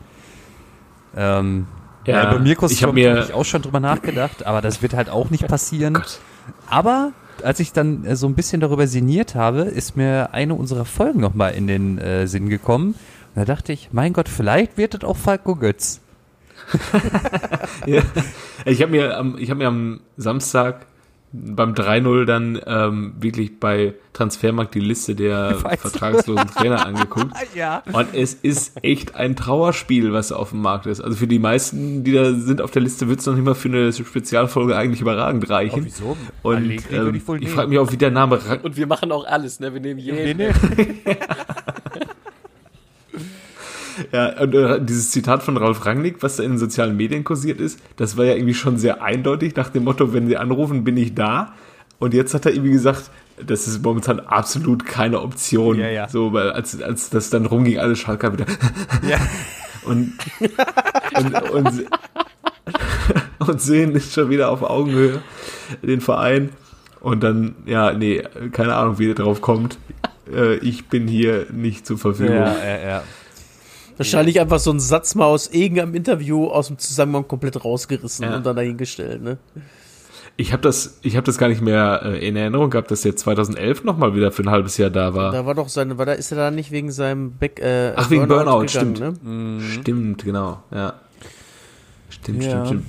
[1.16, 1.68] Ähm,
[2.06, 5.30] ja, ja bei Mirko habe ich auch schon drüber nachgedacht, aber das wird halt auch
[5.30, 6.02] nicht passieren.
[6.70, 7.12] Aber
[7.44, 11.20] als ich dann äh, so ein bisschen darüber sinniert habe, ist mir eine unserer Folgen
[11.20, 12.96] nochmal in den äh, Sinn gekommen.
[13.34, 16.02] Und da dachte ich, mein Gott, vielleicht wird das auch Falco Götz.
[17.86, 18.02] ja.
[18.66, 20.86] Ich habe mir, hab mir am Samstag
[21.34, 27.32] beim 3-0 dann ähm, wirklich bei Transfermarkt die Liste der vertragslosen Trainer angeguckt.
[27.56, 27.84] ja.
[27.94, 31.00] Und es ist echt ein Trauerspiel, was auf dem Markt ist.
[31.00, 33.56] Also für die meisten, die da sind auf der Liste, wird es noch nicht mal
[33.56, 35.82] für eine Spezialfolge eigentlich überragend reichen.
[35.82, 36.18] Oh, wieso?
[36.42, 38.40] Und ähm, ich, ich frage mich auch, wie der Name...
[38.64, 39.74] Und wir machen auch alles, ne?
[39.74, 40.54] Wir nehmen jeden.
[44.12, 47.60] Ja, und äh, dieses Zitat von Ralf Rangnick, was da in den sozialen Medien kursiert
[47.60, 50.98] ist, das war ja irgendwie schon sehr eindeutig nach dem Motto, wenn sie anrufen, bin
[50.98, 51.54] ich da.
[52.00, 53.12] Und jetzt hat er irgendwie gesagt,
[53.46, 55.80] das ist momentan absolut keine Option.
[55.80, 56.10] Ja, ja.
[56.10, 58.46] So, weil als, als das dann rumging, alle Schalker wieder.
[59.08, 59.18] Ja.
[59.84, 60.14] und,
[61.16, 61.86] und, und,
[63.48, 65.22] und sehen schon wieder auf Augenhöhe
[65.82, 66.50] den Verein.
[67.00, 69.78] Und dann, ja, nee, keine Ahnung, wie der drauf kommt.
[70.32, 72.36] Äh, ich bin hier nicht zur Verfügung.
[72.36, 73.04] Ja, ja, ja.
[74.02, 78.36] Wahrscheinlich einfach so ein Satz mal aus irgendeinem Interview aus dem Zusammenhang komplett rausgerissen ja.
[78.36, 79.38] und dann dahingestellt, ne?
[80.38, 83.16] Ich habe das, ich habe das gar nicht mehr äh, in Erinnerung gehabt, dass er
[83.16, 85.32] 2011 noch mal wieder für ein halbes Jahr da war.
[85.32, 88.10] Da war doch seine, war da ist er da nicht wegen seinem Back, äh, Ach
[88.10, 89.62] wegen Burnout, gegangen, stimmt, ne?
[89.62, 90.94] stimmt, genau, ja,
[92.10, 92.66] stimmt, ja.
[92.66, 92.86] stimmt, stimmt.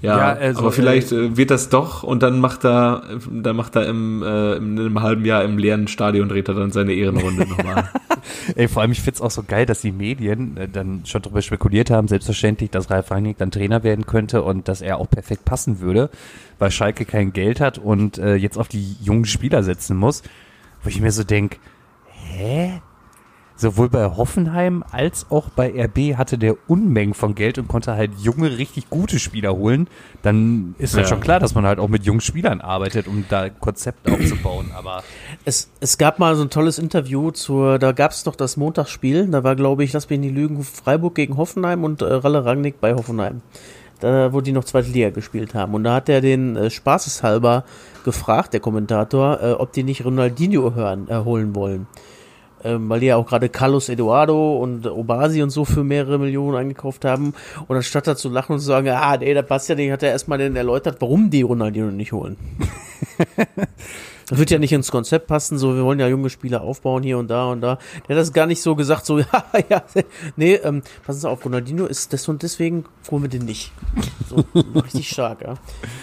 [0.00, 3.76] Ja, ja also, aber vielleicht äh, wird das doch und dann macht er, dann macht
[3.76, 7.46] er im, äh, in einem halben Jahr im leeren Stadion dreht er dann seine Ehrenrunde
[7.48, 7.90] nochmal.
[8.54, 11.42] Ey, vor allem, ich find's auch so geil, dass die Medien äh, dann schon darüber
[11.42, 15.44] spekuliert haben, selbstverständlich, dass Ralf Rangnick dann Trainer werden könnte und dass er auch perfekt
[15.44, 16.10] passen würde,
[16.58, 20.22] weil Schalke kein Geld hat und äh, jetzt auf die jungen Spieler setzen muss.
[20.82, 21.58] Wo ich mir so denk,
[22.36, 22.80] hä?
[23.58, 28.12] Sowohl bei Hoffenheim als auch bei RB hatte der Unmengen von Geld und konnte halt
[28.20, 29.88] junge, richtig gute Spieler holen,
[30.22, 31.04] dann ist ja.
[31.04, 34.70] schon klar, dass man halt auch mit jungen Spielern arbeitet, um da Konzepte aufzubauen.
[34.76, 35.02] Aber
[35.44, 39.26] es, es gab mal so ein tolles Interview zur, da gab es doch das Montagsspiel,
[39.26, 42.80] da war, glaube ich, lass mich nicht lügen, Freiburg gegen Hoffenheim und äh, Ralle Rangnick
[42.80, 43.42] bei Hoffenheim.
[44.00, 45.74] Da, wo die noch zweite Liga gespielt haben.
[45.74, 47.64] Und da hat er den äh, spaßeshalber
[48.04, 51.88] gefragt, der Kommentator, äh, ob die nicht Ronaldinho hören, äh, holen wollen
[52.64, 56.56] ähm, weil die ja auch gerade Carlos Eduardo und Obasi und so für mehrere Millionen
[56.56, 57.34] eingekauft haben.
[57.66, 60.02] Und anstatt da zu lachen und zu sagen, ah, nee, da passt ja nicht, hat
[60.02, 62.36] er erstmal den erläutert, warum die Ronaldinho nicht holen.
[64.28, 67.16] Das wird ja nicht ins Konzept passen, so wir wollen ja junge Spieler aufbauen hier
[67.16, 67.78] und da und da.
[68.06, 69.82] Der hat das gar nicht so gesagt, so, ja, ja,
[70.36, 73.72] nee, ähm, passen Sie auf, Ronaldinho ist das und deswegen holen wir den nicht.
[74.28, 75.54] So, richtig stark, ja.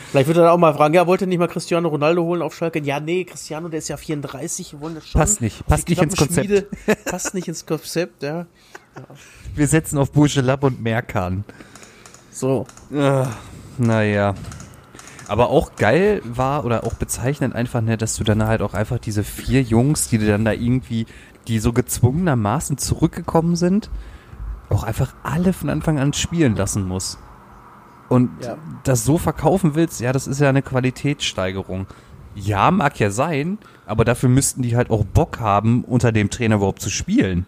[0.09, 2.55] Vielleicht wird er auch mal fragen, ja, wollt ihr nicht mal Cristiano Ronaldo holen auf
[2.55, 2.79] Schalke?
[2.79, 5.19] Ja, nee, Cristiano, der ist ja 34, wir wollen das schon.
[5.19, 6.47] Passt nicht, passt nicht ins Konzept.
[6.47, 6.67] Schmiede,
[7.05, 8.39] passt nicht ins Konzept, ja.
[8.39, 8.45] ja.
[9.53, 11.43] Wir setzen auf Lab und Merkan.
[12.31, 12.65] So.
[12.97, 13.35] Ach,
[13.77, 14.33] naja.
[15.27, 18.99] Aber auch geil war oder auch bezeichnend einfach, ne, dass du dann halt auch einfach
[18.99, 21.05] diese vier Jungs, die dann da irgendwie,
[21.47, 23.89] die so gezwungenermaßen zurückgekommen sind,
[24.69, 27.17] auch einfach alle von Anfang an spielen lassen muss.
[28.07, 28.57] Und ja.
[28.83, 31.87] das so verkaufen willst, ja, das ist ja eine Qualitätssteigerung.
[32.35, 36.55] Ja, mag ja sein, aber dafür müssten die halt auch Bock haben, unter dem Trainer
[36.55, 37.45] überhaupt zu spielen.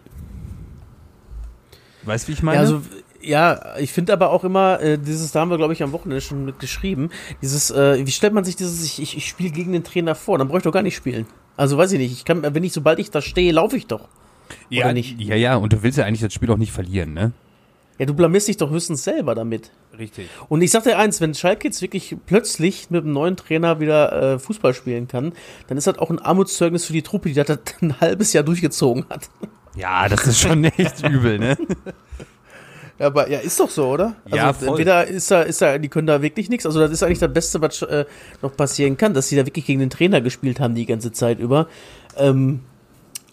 [2.04, 2.56] Weißt du, wie ich meine?
[2.56, 2.82] Ja, also
[3.20, 6.20] ja, ich finde aber auch immer, äh, dieses, da haben wir, glaube ich, am Wochenende
[6.20, 7.10] schon mit geschrieben,
[7.42, 10.38] dieses, äh, wie stellt man sich dieses, ich, ich, ich spiele gegen den Trainer vor,
[10.38, 11.26] dann brauche ich doch gar nicht spielen.
[11.56, 14.08] Also weiß ich nicht, ich kann, wenn ich, sobald ich da stehe, laufe ich doch.
[14.70, 15.20] Ja, Oder nicht?
[15.20, 17.32] Ja, ja, und du willst ja eigentlich das Spiel auch nicht verlieren, ne?
[17.98, 19.72] Ja, du blamierst dich doch höchstens selber damit.
[19.98, 20.28] Richtig.
[20.48, 24.34] Und ich sag dir eins, wenn Schalke jetzt wirklich plötzlich mit einem neuen Trainer wieder
[24.34, 25.32] äh, Fußball spielen kann,
[25.66, 29.06] dann ist das auch ein Armutszeugnis für die Truppe, die das ein halbes Jahr durchgezogen
[29.10, 29.28] hat.
[29.74, 31.58] Ja, das ist schon echt übel, ne?
[32.98, 34.16] Ja, aber ja, ist doch so, oder?
[34.24, 34.68] Also ja, voll.
[34.68, 36.66] entweder ist da, ist da, die können da wirklich nichts.
[36.66, 38.04] Also das ist eigentlich das Beste, was äh,
[38.42, 41.38] noch passieren kann, dass sie da wirklich gegen den Trainer gespielt haben die ganze Zeit
[41.38, 41.68] über.
[42.16, 42.60] Ähm,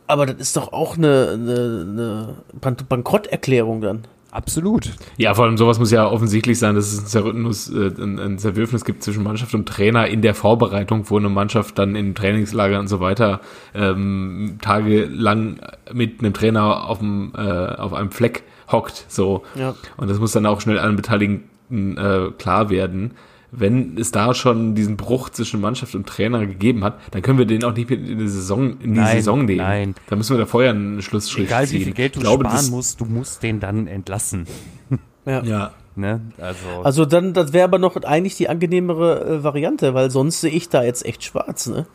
[0.08, 4.04] aber das ist doch auch eine, eine, eine Bankrotterklärung dann.
[4.36, 4.92] Absolut.
[5.16, 8.38] Ja, vor allem sowas muss ja offensichtlich sein, dass es ein, Zerrüttnis, äh, ein, ein
[8.38, 12.78] Zerwürfnis gibt zwischen Mannschaft und Trainer in der Vorbereitung, wo eine Mannschaft dann in Trainingslager
[12.80, 13.40] und so weiter
[13.74, 15.62] ähm, tagelang
[15.94, 19.06] mit einem Trainer auf, dem, äh, auf einem Fleck hockt.
[19.08, 19.44] So.
[19.56, 19.76] Ja.
[19.98, 23.12] Und das muss dann auch schnell allen Beteiligten äh, klar werden.
[23.52, 27.46] Wenn es da schon diesen Bruch zwischen Mannschaft und Trainer gegeben hat, dann können wir
[27.46, 29.60] den auch nicht in die Saison, in die nein, Saison nehmen.
[29.60, 29.96] Nein.
[30.08, 31.78] Da müssen wir da vorher einen Schlussstrich Egal, ziehen.
[31.78, 34.46] Egal wie viel Geld du glaube, sparen musst, du musst den dann entlassen.
[35.28, 35.42] Ja.
[35.44, 35.72] ja.
[35.96, 36.22] Ne?
[36.38, 40.52] Also, also dann, das wäre aber noch eigentlich die angenehmere äh, Variante, weil sonst sehe
[40.52, 41.88] ich da jetzt echt schwarz, ne?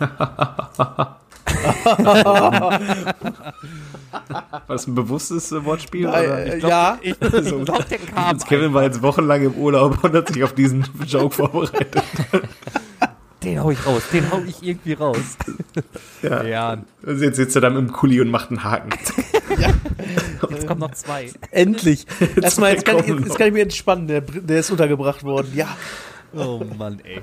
[4.30, 6.06] War das ein bewusstes äh, Wortspiel?
[6.06, 6.46] Nein, oder?
[6.46, 6.98] Ich glaub, ja.
[7.02, 7.16] Ich,
[7.48, 10.54] so, glaub, der kam jetzt Kevin war jetzt wochenlang im Urlaub und hat sich auf
[10.54, 12.02] diesen Joke vorbereitet.
[13.42, 15.36] Den hau ich raus, den hau ich irgendwie raus.
[16.22, 16.42] Ja.
[16.42, 16.78] ja.
[17.06, 18.90] Also jetzt sitzt er dann im Kuli und macht einen Haken.
[19.58, 19.68] ja.
[20.50, 21.30] Jetzt kommen noch zwei.
[21.52, 22.04] Endlich.
[22.40, 24.08] Erstmal, jetzt kann, ich, jetzt kann ich mich entspannen.
[24.08, 25.52] Der, der ist untergebracht worden.
[25.54, 25.68] Ja.
[26.34, 27.22] Oh Mann, ey.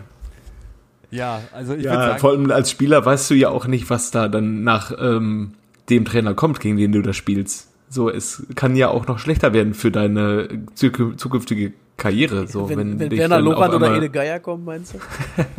[1.15, 2.19] Ja, also ich ja, würde sagen.
[2.19, 5.53] Vor allem als Spieler weißt du ja auch nicht, was da dann nach ähm,
[5.89, 7.69] dem Trainer kommt, gegen den du da spielst.
[7.89, 12.47] So, es kann ja auch noch schlechter werden für deine zukünftige Karriere.
[12.47, 14.99] So, wenn, wenn, wenn Werner Lorand oder Ede Geier kommen, meinst du?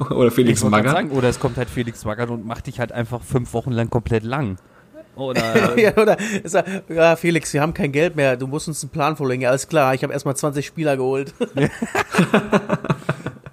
[0.14, 1.10] oder Felix Magath.
[1.10, 4.24] oder es kommt halt Felix Magath und macht dich halt einfach fünf Wochen lang komplett
[4.24, 4.58] lang.
[5.14, 6.54] Oder, ja, oder ist
[6.88, 9.42] ja, Felix, wir haben kein Geld mehr, du musst uns einen Plan vorlegen.
[9.42, 11.32] Ja, alles klar, ich habe erstmal 20 Spieler geholt.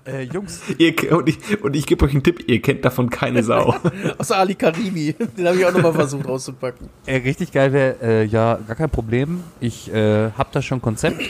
[0.06, 0.62] Äh, Jungs.
[0.78, 3.76] Ihr, und ich, und ich gebe euch einen Tipp, ihr kennt davon keine Sau.
[4.18, 5.16] Außer Ali Karimi.
[5.38, 6.90] Den habe ich auch nochmal versucht rauszupacken.
[7.06, 9.44] Äh, richtig geil wäre, äh, ja, gar kein Problem.
[9.62, 11.22] Ich äh, habe da schon ein Konzept.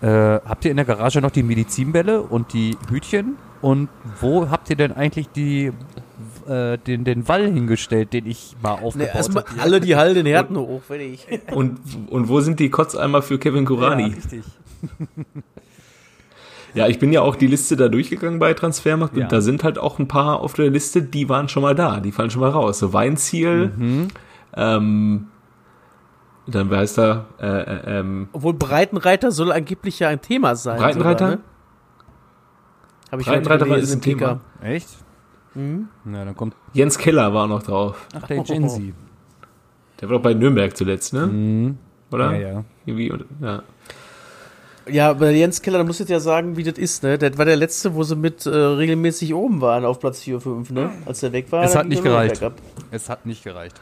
[0.00, 3.36] Äh, habt ihr in der Garage noch die Medizinbälle und die Hütchen?
[3.60, 3.88] Und
[4.20, 5.72] wo habt ihr denn eigentlich die
[6.48, 9.44] äh, den, den Wall hingestellt, den ich mal aufgebaut nee, habe.
[9.60, 11.26] alle die Hall den Härten hoch, fertig.
[11.52, 14.08] Und, und wo sind die Kotzeimer für Kevin Kurani?
[14.08, 14.42] Ja, richtig.
[16.74, 19.24] Ja, ich bin ja auch die Liste da durchgegangen bei Transfermarkt ja.
[19.24, 22.00] und da sind halt auch ein paar auf der Liste, die waren schon mal da,
[22.00, 22.78] die fallen schon mal raus.
[22.78, 24.08] So Weinziel, mhm.
[24.54, 25.26] ähm,
[26.46, 27.26] dann wer heißt da?
[27.38, 30.78] Äh, äh, ähm, Obwohl Breitenreiter soll angeblich ja ein Thema sein.
[30.78, 31.30] Breitenreiter?
[31.30, 31.42] Sogar, ne?
[33.12, 34.40] Habe ich Breitenreiter gelesen, ist ein Thema.
[34.62, 34.88] Echt?
[35.54, 35.88] Mhm.
[36.06, 38.08] Ja, dann kommt Jens Keller war noch drauf.
[38.14, 38.94] Ach, der Gensi.
[40.00, 41.26] Der war doch bei Nürnberg zuletzt, ne?
[41.26, 41.78] Mhm.
[42.10, 42.32] Oder?
[42.32, 42.64] Ja, ja.
[42.86, 43.62] Irgendwie, ja.
[44.90, 47.18] Ja, aber Jens Keller, da musst du ja sagen, wie das ist, ne?
[47.18, 50.70] Das war der letzte, wo sie mit äh, regelmäßig oben waren auf Platz 4, 5,
[50.70, 50.90] ne?
[51.06, 51.64] Als der weg war.
[51.64, 52.42] Es hat nicht gereicht.
[52.90, 53.80] Es hat nicht gereicht.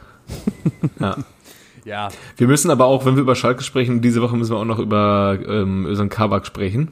[0.99, 1.17] ja.
[1.85, 2.09] ja.
[2.37, 4.79] Wir müssen aber auch, wenn wir über Schalke sprechen, diese Woche müssen wir auch noch
[4.79, 6.91] über ähm, Özan Kabak sprechen.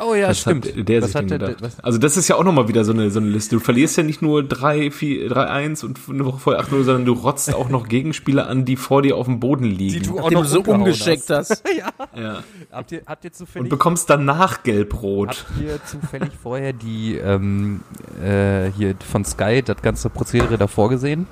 [0.00, 0.66] Oh ja, was stimmt.
[0.66, 1.60] Hat der was sich denn gedacht?
[1.60, 3.56] Der, also das ist ja auch nochmal wieder so eine, so eine Liste.
[3.56, 7.68] Du verlierst ja nicht nur 3-1 und eine Woche vorher 8-0, sondern du rotzt auch
[7.68, 10.00] noch Gegenspieler an, die vor dir auf dem Boden liegen.
[10.02, 11.50] Die du auch noch so umgeschickt hast.
[11.50, 11.64] hast.
[11.76, 11.90] ja.
[12.20, 12.42] ja.
[12.72, 13.64] Habt ihr, habt ihr zufällig...
[13.64, 15.46] Und bekommst danach gelb-rot.
[15.48, 17.80] Habt ihr zufällig vorher die, ähm,
[18.22, 21.26] äh, hier von Sky, das ganze Prozedere davor gesehen?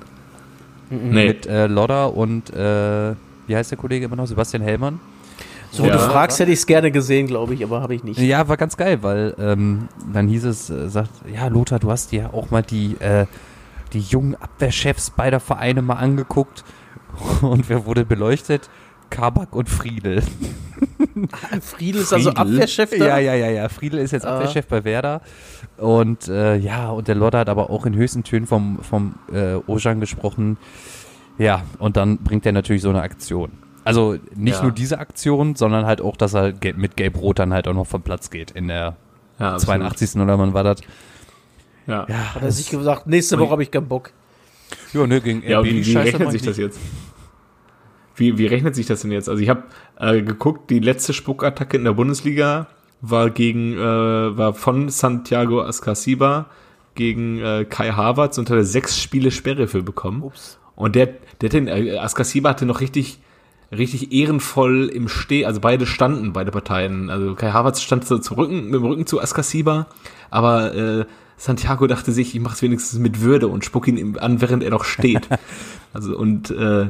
[0.89, 1.27] Nee.
[1.27, 3.13] Mit äh, Lodder und, äh,
[3.47, 4.27] wie heißt der Kollege immer noch?
[4.27, 4.99] Sebastian Hellmann?
[5.71, 5.93] So, ja.
[5.93, 8.19] du fragst, hätte ich es gerne gesehen, glaube ich, aber habe ich nicht.
[8.19, 12.11] Ja, war ganz geil, weil ähm, dann hieß es, äh, sagt, ja, Lothar, du hast
[12.11, 13.25] dir auch mal die, äh,
[13.93, 16.63] die jungen Abwehrchefs beider Vereine mal angeguckt.
[17.41, 18.69] Und wer wurde beleuchtet?
[19.09, 20.21] Kabak und Friedel.
[21.61, 22.95] Friedel ist also Abwehrchef da?
[22.95, 23.69] Ja, ja, ja, ja.
[23.69, 24.35] Friedel ist jetzt ah.
[24.35, 25.21] Abwehrchef bei Werder.
[25.77, 29.55] Und äh, ja, und der Lothar hat aber auch in höchsten Tönen vom, vom äh,
[29.65, 30.57] Ojan gesprochen.
[31.39, 33.51] Ja, und dann bringt er natürlich so eine Aktion.
[33.83, 34.63] Also nicht ja.
[34.63, 38.01] nur diese Aktion, sondern halt auch, dass er mit Gelb-Rot dann halt auch noch vom
[38.01, 38.97] Platz geht in der
[39.39, 40.19] ja, 82.
[40.19, 40.81] oder wann war das?
[41.87, 42.05] Ja.
[42.07, 42.35] ja.
[42.35, 44.11] Hat er sich gesagt, nächste Woche habe ich keinen Bock.
[44.93, 46.79] Ja, ne, gegen ja, wie, wie rechnet sich das jetzt?
[48.15, 49.29] Wie, wie rechnet sich das denn jetzt?
[49.29, 49.63] Also ich habe
[49.97, 52.67] äh, geguckt, die letzte Spuckattacke in der Bundesliga
[53.01, 56.47] war gegen, äh, war von Santiago Ascasiba
[56.95, 60.21] gegen äh, Kai Havertz und hat er sechs Spiele Sperre für bekommen.
[60.21, 60.59] Ups.
[60.75, 61.09] Und der,
[61.41, 63.19] der den, äh, Ascasiba hatte noch richtig
[63.71, 67.09] richtig ehrenvoll im Steh, also beide standen, beide Parteien.
[67.09, 69.87] Also Kai Havertz stand so zu Rücken, mit dem Rücken zu Askasiba,
[70.29, 71.05] aber äh,
[71.37, 74.71] Santiago dachte sich, ich mach's wenigstens mit Würde und spuck ihn ihm an, während er
[74.71, 75.27] noch steht.
[75.93, 76.87] also und äh,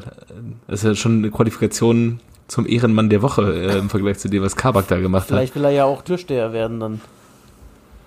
[0.67, 4.41] das ist ja schon eine Qualifikation zum Ehrenmann der Woche äh, im Vergleich zu dem,
[4.41, 5.53] was Kabak da gemacht Vielleicht hat.
[5.53, 7.01] Vielleicht will er ja auch Türsteher werden dann.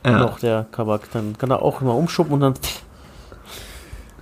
[0.04, 0.18] Ja.
[0.18, 2.54] Noch der Kabak, dann kann er auch mal umschuppen und dann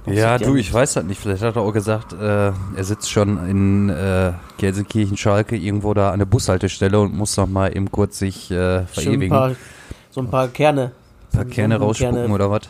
[0.06, 1.20] ja, du, ich weiß das nicht.
[1.20, 6.18] Vielleicht hat er auch gesagt, äh, er sitzt schon in äh, Gelsenkirchen-Schalke irgendwo da an
[6.18, 9.24] der Bushaltestelle und muss noch mal eben kurz sich äh, verewigen.
[9.24, 9.56] Ein paar,
[10.10, 10.92] so ein paar Kerne.
[11.32, 12.34] Ein paar Kerne so rausspucken Kerne.
[12.34, 12.62] oder was?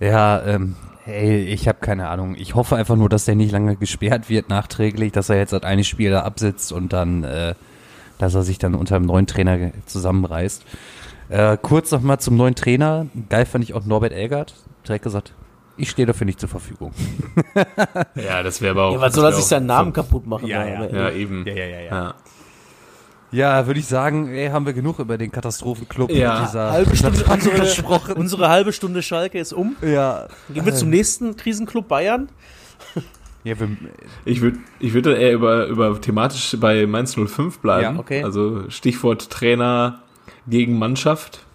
[0.00, 0.74] Ja, ja ähm,
[1.06, 2.34] ey, ich habe keine Ahnung.
[2.36, 5.62] Ich hoffe einfach nur, dass der nicht lange gesperrt wird nachträglich, dass er jetzt das
[5.62, 7.54] eine Spiel da absitzt und dann, äh,
[8.18, 10.64] dass er sich dann unter dem neuen Trainer zusammenreißt.
[11.28, 13.06] Äh, kurz noch mal zum neuen Trainer.
[13.28, 14.54] Geil fand ich auch Norbert Elgert.
[14.86, 15.32] Direkt gesagt,
[15.76, 16.92] ich stehe dafür nicht zur Verfügung.
[18.14, 18.94] ja, das wäre aber auch.
[18.94, 20.46] Ja, was soll er sich seinen Namen kaputt machen?
[20.46, 21.44] Ja, ja, ja, eben.
[21.46, 21.80] Ja, ja, ja.
[21.80, 22.14] ja.
[23.30, 23.66] ja.
[23.66, 26.44] würde ich sagen, ey, haben wir genug über den Katastrophenclub ja.
[26.44, 28.14] dieser halbe Stunde unsere, gesprochen.
[28.14, 29.76] Unsere halbe Stunde Schalke ist um.
[29.82, 30.28] Ja.
[30.52, 32.28] Gehen wir zum nächsten Krisenclub Bayern.
[33.44, 33.68] Ja, wir,
[34.24, 37.94] ich würde ich würd eher über, über thematisch bei Mainz 05 bleiben.
[37.94, 38.24] Ja, okay.
[38.24, 40.00] Also Stichwort Trainer
[40.48, 41.45] gegen Mannschaft.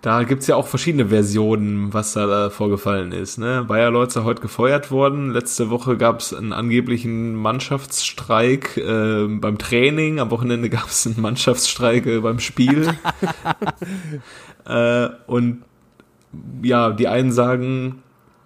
[0.00, 3.36] Da gibt's ja auch verschiedene Versionen, was da, da vorgefallen ist.
[3.36, 3.64] Ne?
[3.66, 5.32] Bayer Leutzer heute gefeuert worden.
[5.32, 10.20] Letzte Woche gab's einen angeblichen Mannschaftsstreik äh, beim Training.
[10.20, 12.94] Am Wochenende gab's einen Mannschaftsstreik äh, beim Spiel.
[14.66, 15.62] äh, und
[16.62, 18.02] ja, die einen sagen,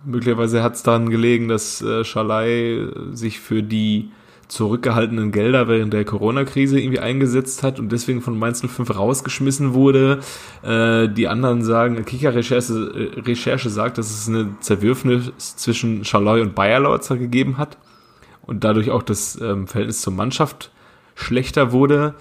[0.07, 4.11] möglicherweise hat's daran gelegen, dass äh, Schalai sich für die
[4.53, 10.21] zurückgehaltenen Gelder während der Corona-Krise irgendwie eingesetzt hat und deswegen von Mainz 05 rausgeschmissen wurde.
[10.63, 17.17] Äh, die anderen sagen, Kicker-Recherche Recherche sagt, dass es eine Zerwürfnis zwischen Schaloi und Bayerlautzer
[17.17, 17.79] gegeben hat
[18.43, 20.71] und dadurch auch das ähm, Verhältnis zur Mannschaft
[21.15, 22.15] schlechter wurde.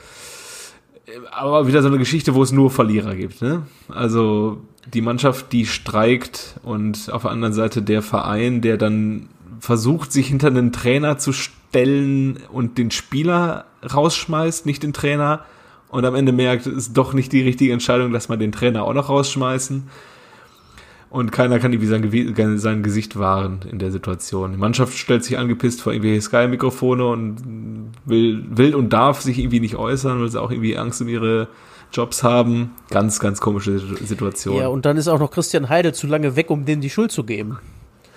[1.32, 3.42] Aber wieder so eine Geschichte, wo es nur Verlierer gibt.
[3.42, 3.64] Ne?
[3.90, 4.62] Also
[4.94, 9.28] die Mannschaft, die streikt und auf der anderen Seite der Verein, der dann
[9.62, 15.46] versucht, sich hinter einen Trainer zu stellen und den Spieler rausschmeißt, nicht den Trainer.
[15.88, 18.84] Und am Ende merkt, es ist doch nicht die richtige Entscheidung, dass man den Trainer
[18.84, 19.84] auch noch rausschmeißen.
[21.12, 24.52] Und keiner kann irgendwie sein, sein Gesicht wahren in der Situation.
[24.52, 29.60] Die Mannschaft stellt sich angepisst vor irgendwelche Sky-Mikrofone und will, will und darf sich irgendwie
[29.60, 31.50] nicht äußern, weil sie auch irgendwie Angst um ihre
[31.94, 32.72] Jobs haben.
[32.90, 34.56] Ganz, ganz komische Situation.
[34.56, 37.12] Ja, und dann ist auch noch Christian Heidel zu lange weg, um denen die Schuld
[37.12, 37.60] zu geben.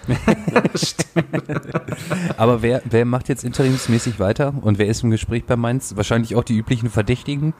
[2.37, 5.97] Aber wer, wer macht jetzt interimsmäßig weiter und wer ist im Gespräch bei Mainz?
[5.97, 7.55] Wahrscheinlich auch die üblichen Verdächtigen.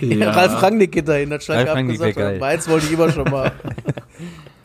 [0.00, 0.30] Ja.
[0.30, 2.40] Ralf Rangnick geht dahin, hat Schalke abgesagt.
[2.40, 3.52] Mainz wollte ich immer schon mal.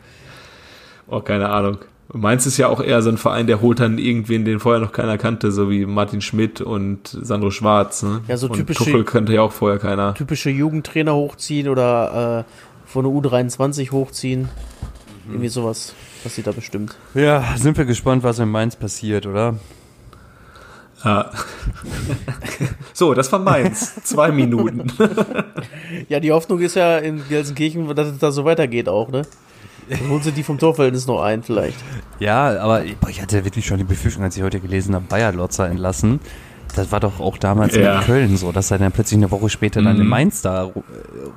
[1.06, 1.78] oh, keine Ahnung.
[2.12, 4.92] Mainz ist ja auch eher so ein Verein, der holt dann irgendwen, den vorher noch
[4.92, 8.02] keiner kannte, so wie Martin Schmidt und Sandro Schwarz.
[8.02, 8.20] Ne?
[8.28, 8.84] Ja, so typische.
[8.84, 10.14] Tuchel könnte ja auch vorher keiner.
[10.14, 14.48] Typische Jugendtrainer hochziehen oder äh, von der U23 hochziehen.
[15.28, 16.96] Irgendwie sowas passiert da bestimmt.
[17.14, 19.58] Ja, sind wir gespannt, was in Mainz passiert, oder?
[21.04, 21.30] Ja.
[22.92, 23.94] so, das war Mainz.
[24.04, 24.90] Zwei Minuten.
[26.08, 29.22] ja, die Hoffnung ist ja in Gelsenkirchen, dass es da so weitergeht auch, ne?
[29.88, 31.76] Dann holen sie die vom Torverhältnis noch ein, vielleicht.
[32.18, 35.32] Ja, aber boah, ich hatte wirklich schon die Befürchtung, als ich heute gelesen habe, Bayer
[35.32, 36.20] Lotzer entlassen.
[36.76, 38.00] Das war doch auch damals ja.
[38.00, 39.84] in Köln so, dass er dann plötzlich eine Woche später mhm.
[39.84, 40.70] dann in Mainz da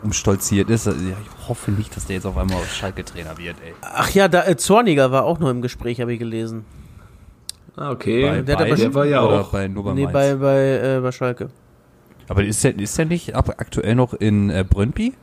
[0.04, 0.88] rumstolziert ist.
[0.88, 3.74] Also, ich hoffe nicht, dass der jetzt auf einmal Schalke-Trainer wird, ey.
[3.82, 6.66] Ach ja, da, äh, Zorniger war auch noch im Gespräch, habe ich gelesen.
[7.76, 8.24] Ah, okay.
[8.24, 9.52] Bei, der, bei, der war ja auch.
[9.52, 11.50] Bei, nur bei nee, bei, bei, äh, bei Schalke.
[12.28, 15.14] Aber ist der, ist der nicht aktuell noch in äh, Brøndby?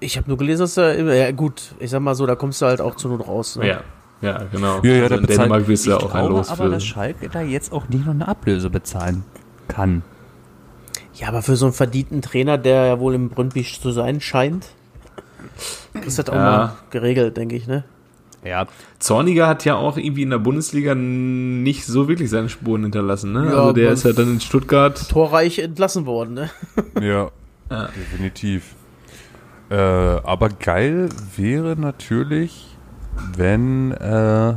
[0.00, 2.66] Ich habe nur gelesen, dass er, ja gut, ich sag mal so, da kommst du
[2.66, 3.56] halt auch zu Not raus.
[3.56, 3.66] Ne?
[3.66, 3.80] Ja.
[4.20, 4.80] Ja, genau.
[4.82, 6.70] Ja, ja, also in Dänemark wirst du ja auch ein Los aber, für.
[6.70, 9.24] dass Schalke da jetzt auch nicht noch eine Ablöse bezahlen
[9.68, 10.02] kann.
[11.14, 14.68] Ja, aber für so einen verdienten Trainer, der ja wohl im Brünnby zu sein scheint,
[16.06, 16.40] ist das auch ja.
[16.40, 17.84] mal geregelt, denke ich, ne?
[18.44, 18.66] Ja.
[19.00, 23.46] Zorniger hat ja auch irgendwie in der Bundesliga nicht so wirklich seine Spuren hinterlassen, ne?
[23.46, 25.08] Ja, also der ist ja dann in Stuttgart.
[25.08, 26.50] Torreich entlassen worden, ne?
[27.00, 27.30] Ja,
[27.70, 27.88] ja.
[27.88, 28.74] definitiv.
[29.70, 32.77] Äh, aber geil wäre natürlich,
[33.36, 34.54] wenn äh,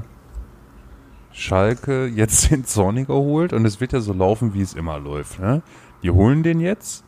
[1.32, 5.39] Schalke jetzt den Zorniger holt und es wird ja so laufen, wie es immer läuft.
[5.39, 5.62] Ne?
[6.03, 7.03] Die holen den jetzt,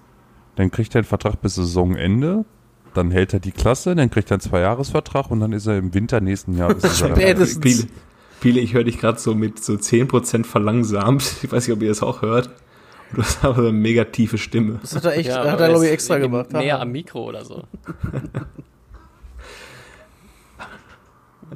[0.56, 2.46] dann kriegt er einen Vertrag bis Saisonende,
[2.94, 5.94] dann hält er die Klasse, dann kriegt er einen Zweijahresvertrag und dann ist er im
[5.94, 6.98] Winter nächsten Jahres.
[7.00, 7.88] Spätestens.
[8.40, 11.38] Viele, ich höre dich gerade so mit so 10% verlangsamt.
[11.44, 12.50] Ich weiß nicht, ob ihr das auch hört.
[13.14, 14.80] Du hast aber eine mega tiefe Stimme.
[14.82, 16.52] Das hat er echt, ja, hat er glaube ich extra gemacht.
[16.52, 17.64] Näher am Mikro oder so.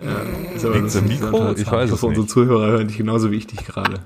[0.03, 1.53] ja, ist aber das Mikro?
[1.53, 2.03] Ich weiß es nicht.
[2.03, 4.01] Unsere Zuhörer hören dich genauso wie ich dich gerade.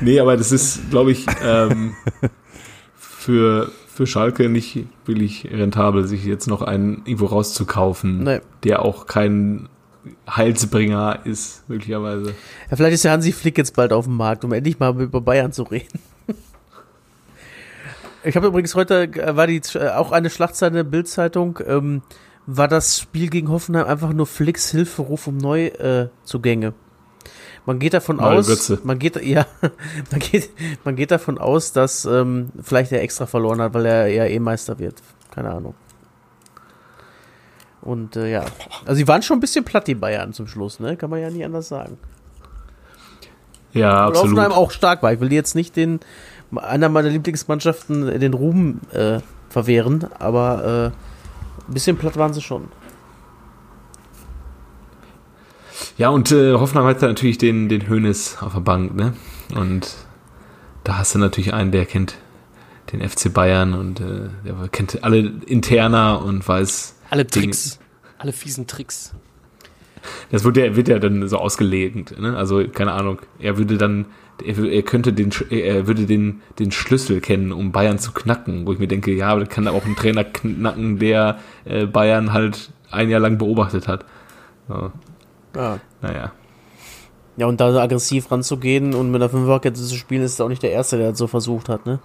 [0.00, 1.94] Nee, aber das ist, glaube ich, ähm,
[2.96, 8.40] für, für Schalke nicht wirklich rentabel, sich jetzt noch einen irgendwo rauszukaufen, nee.
[8.64, 9.68] der auch kein
[10.28, 12.34] Heilsbringer ist, möglicherweise.
[12.70, 15.20] Ja, vielleicht ist der Hansi Flick jetzt bald auf dem Markt, um endlich mal über
[15.20, 16.00] Bayern zu reden.
[18.26, 22.02] Ich habe übrigens heute, äh, war die äh, auch eine Schlagzeile der Bildzeitung, ähm,
[22.46, 26.66] war das Spiel gegen Hoffenheim einfach nur Flicks Hilferuf um Neuzugänge.
[26.68, 26.72] Äh,
[27.66, 28.78] man geht davon Neue aus, Götze.
[28.84, 29.46] man geht, ja,
[30.10, 30.50] man geht,
[30.84, 34.78] man geht davon aus, dass ähm, vielleicht er extra verloren hat, weil er eher E-Meister
[34.78, 35.02] wird.
[35.30, 35.74] Keine Ahnung.
[37.80, 38.44] Und äh, ja,
[38.84, 40.96] also sie waren schon ein bisschen platt, die Bayern zum Schluss, ne?
[40.96, 41.98] Kann man ja nicht anders sagen.
[43.72, 44.30] Ja, absolut.
[44.30, 45.12] Hoffenheim auch stark war.
[45.12, 46.00] Ich will jetzt nicht den,
[46.54, 49.18] einer meiner Lieblingsmannschaften äh, den Ruhm äh,
[49.48, 51.03] verwehren, aber äh,
[51.68, 52.68] ein bisschen platt waren sie schon.
[55.96, 59.14] Ja, und äh, Hoffenheim hat natürlich den, den Hönes auf der Bank, ne?
[59.54, 59.94] Und
[60.82, 62.16] da hast du natürlich einen, der kennt
[62.92, 67.78] den FC Bayern und äh, der kennt alle Interna und weiß, alle Tricks.
[67.78, 67.84] Dinge.
[68.18, 69.14] Alle fiesen Tricks.
[70.30, 72.36] Das wird ja, wird ja dann so ausgelegt, ne?
[72.36, 73.20] Also, keine Ahnung.
[73.38, 74.06] Er würde dann,
[74.42, 78.72] er, er, könnte den, er würde den, den Schlüssel kennen, um Bayern zu knacken, wo
[78.72, 82.72] ich mir denke, ja, aber das kann auch ein Trainer knacken, der äh, Bayern halt
[82.90, 84.04] ein Jahr lang beobachtet hat.
[84.68, 84.90] So.
[85.54, 85.78] Ja.
[86.02, 86.32] Naja.
[87.36, 90.62] Ja, und da so aggressiv ranzugehen und mit der Fünferkette zu spielen, ist auch nicht
[90.62, 91.98] der Erste, der das so versucht hat, ne?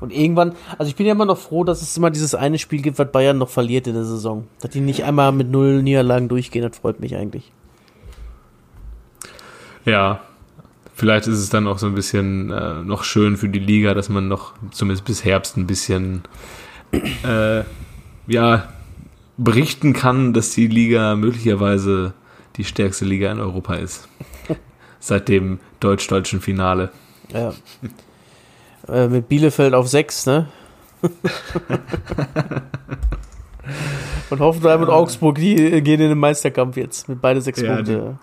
[0.00, 2.80] Und irgendwann, also ich bin ja immer noch froh, dass es immer dieses eine Spiel
[2.80, 4.46] gibt, was Bayern noch verliert in der Saison.
[4.60, 7.52] Dass die nicht einmal mit null Niederlagen durchgehen, das freut mich eigentlich.
[9.84, 10.20] Ja,
[11.00, 14.10] vielleicht ist es dann auch so ein bisschen äh, noch schön für die Liga, dass
[14.10, 16.24] man noch zumindest bis Herbst ein bisschen
[16.92, 17.62] äh,
[18.26, 18.68] ja,
[19.38, 22.12] berichten kann, dass die Liga möglicherweise
[22.56, 24.08] die stärkste Liga in Europa ist.
[25.00, 26.90] Seit dem deutsch-deutschen Finale.
[27.32, 27.54] Ja.
[28.86, 30.48] Äh, mit Bielefeld auf 6, ne?
[34.28, 34.86] und Hoffenheim ja.
[34.86, 38.18] und Augsburg, die gehen in den Meisterkampf jetzt mit beide sechs ja, Punkte.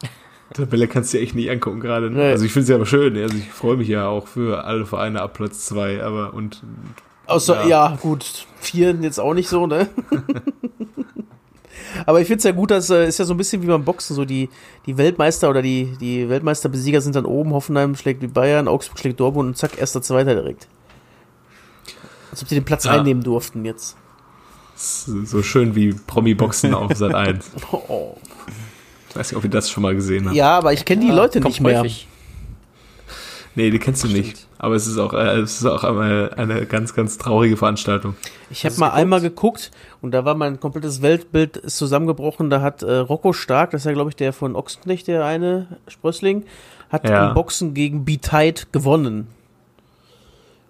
[0.53, 2.09] Tabelle kannst du dir echt nicht angucken gerade.
[2.09, 2.17] Ne?
[2.17, 2.31] Nee.
[2.31, 3.17] Also ich finde es ja aber schön.
[3.17, 6.63] Also ich freue mich ja auch für alle Vereine ab Platz 2, aber und
[7.25, 7.67] Außer, ja.
[7.67, 9.89] ja, gut, vier jetzt auch nicht so, ne?
[12.05, 13.83] Aber ich finde es ja gut, dass äh, ist ja so ein bisschen wie beim
[13.83, 14.49] Boxen, so die,
[14.85, 19.19] die Weltmeister oder die, die Weltmeisterbesieger sind dann oben, Hoffenheim schlägt wie Bayern, Augsburg schlägt
[19.19, 20.67] Dortmund und zack, erster, zweiter direkt.
[22.31, 22.91] Als ob die den Platz ja.
[22.91, 23.95] einnehmen durften jetzt.
[24.75, 27.51] So schön wie Promi-Boxen auf Sat 1.
[27.71, 28.15] Oh.
[29.09, 30.35] Ich weiß nicht, ob ihr das schon mal gesehen habt.
[30.35, 31.79] Ja, aber ich kenne die ja, Leute nicht mehr.
[31.79, 32.07] Häufig.
[33.57, 34.27] Nee, die kennst du Stimmt.
[34.27, 34.47] nicht.
[34.59, 38.15] Aber es ist auch, äh, es ist auch eine, eine ganz, ganz traurige Veranstaltung.
[38.51, 39.01] Ich habe mal geguckt?
[39.01, 42.51] einmal geguckt und da war mein komplettes Weltbild zusammengebrochen.
[42.51, 45.79] Da hat äh, Rocco Stark, das ist ja glaube ich der von Ochsenknecht, der eine
[45.87, 46.43] Sprössling,
[46.91, 47.29] hat ja.
[47.29, 49.25] im Boxen gegen B-Tight gewonnen.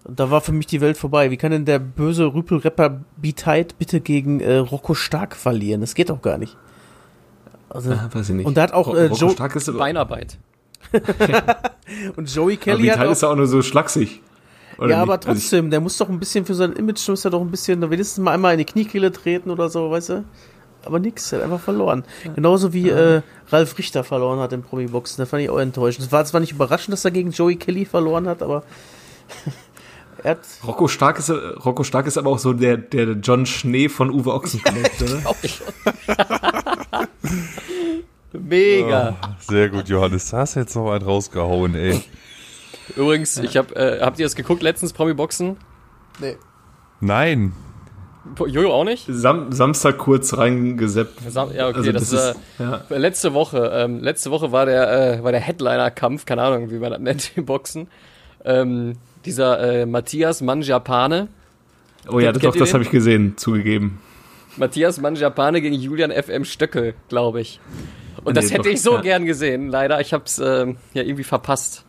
[0.04, 1.30] Und da war für mich die Welt vorbei.
[1.30, 5.82] Wie kann denn der böse Rüpel-Rapper B-Tight bitte gegen äh, Rocco Stark verlieren?
[5.82, 6.56] Das geht doch gar nicht.
[7.70, 8.46] Also, ah, weiß ich nicht.
[8.46, 10.38] Und da hat auch äh, Joe Stark ist Beinarbeit.
[12.16, 14.22] und Joey Kelly aber hat auch, ist ja auch nur so schlaksig.
[14.78, 15.02] Oder ja, nicht?
[15.02, 17.50] aber also trotzdem, der muss doch ein bisschen für sein Image, muss er doch ein
[17.50, 20.24] bisschen, wenigstens mal einmal in die Kniekehle treten oder so, weißt du?
[20.84, 22.04] Aber nix, er hat einfach verloren.
[22.24, 22.32] Ja.
[22.32, 23.16] Genauso wie ja.
[23.16, 25.20] äh, Ralf Richter verloren hat im Promi-Boxen.
[25.20, 26.06] Da fand ich auch enttäuschend.
[26.06, 28.62] Es war zwar nicht überraschend, dass er gegen Joey Kelly verloren hat, aber
[30.22, 33.88] er hat Rocco Stark ist, Rocco Stark ist aber auch so der, der John Schnee
[33.88, 36.57] von Uwe Ochsenknecht, oder?
[38.32, 39.16] Mega.
[39.22, 40.30] Oh, sehr gut, Johannes.
[40.30, 42.02] Da hast du jetzt noch einen rausgehauen, ey.
[42.96, 45.56] Übrigens, ich hab, äh, habt ihr das geguckt letztens, Promi-Boxen?
[46.20, 46.36] Nee.
[47.00, 47.52] Nein.
[48.36, 49.06] Jojo auch nicht?
[49.08, 51.20] Sam Samstag kurz reingeseppt.
[51.30, 52.82] Sam ja, okay, also das, das, ist, äh, ja.
[52.90, 53.70] letzte Woche.
[53.72, 57.32] Ähm, letzte Woche war der, äh, war der Headliner-Kampf, keine Ahnung, wie man das nennt
[57.36, 57.88] im Boxen.
[58.44, 61.28] Ähm, dieser äh, Matthias Manjapane.
[62.10, 64.00] Oh ja, das, doch, das habe ich gesehen, zugegeben.
[64.58, 67.60] Matthias Manjapane gegen Julian FM Stöckel, glaube ich.
[68.24, 69.00] Und das hätte doch, ich so ja.
[69.00, 69.68] gern gesehen.
[69.68, 71.84] Leider, ich habe es äh, ja irgendwie verpasst.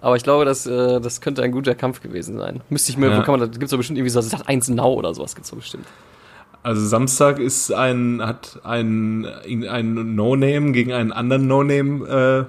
[0.00, 2.62] Aber ich glaube, das, äh, das könnte ein guter Kampf gewesen sein.
[2.70, 3.18] Müsste ich mir, ja.
[3.18, 5.34] wo kann man, da gibt es doch bestimmt irgendwie so, Sat 1 Now oder sowas
[5.34, 5.86] gibt es doch bestimmt.
[6.62, 12.48] Also Samstag ist ein, hat ein, ein No-Name gegen einen anderen No-Name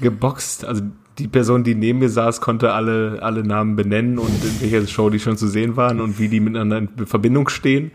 [0.00, 0.64] äh, geboxt.
[0.64, 0.82] Also
[1.18, 5.10] die Person, die neben mir saß, konnte alle, alle Namen benennen und in welcher Show
[5.10, 7.92] die schon zu sehen waren und wie die miteinander in Verbindung stehen.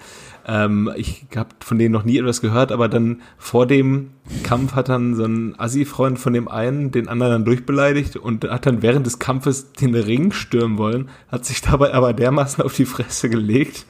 [0.47, 4.11] Ähm, ich habe von denen noch nie etwas gehört, aber dann vor dem
[4.43, 8.65] Kampf hat dann so ein Assi-Freund von dem einen den anderen dann durchbeleidigt und hat
[8.65, 12.85] dann während des Kampfes den Ring stürmen wollen, hat sich dabei aber dermaßen auf die
[12.85, 13.85] Fresse gelegt,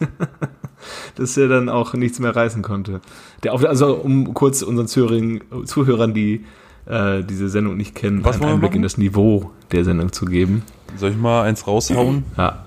[1.15, 3.01] dass er dann auch nichts mehr reißen konnte.
[3.43, 6.45] Der, also um kurz unseren Zuhörern, die
[6.89, 10.63] äh, diese Sendung nicht kennen, Was einen Einblick in das Niveau der Sendung zu geben.
[10.97, 12.23] Soll ich mal eins raushauen?
[12.35, 12.65] Ja.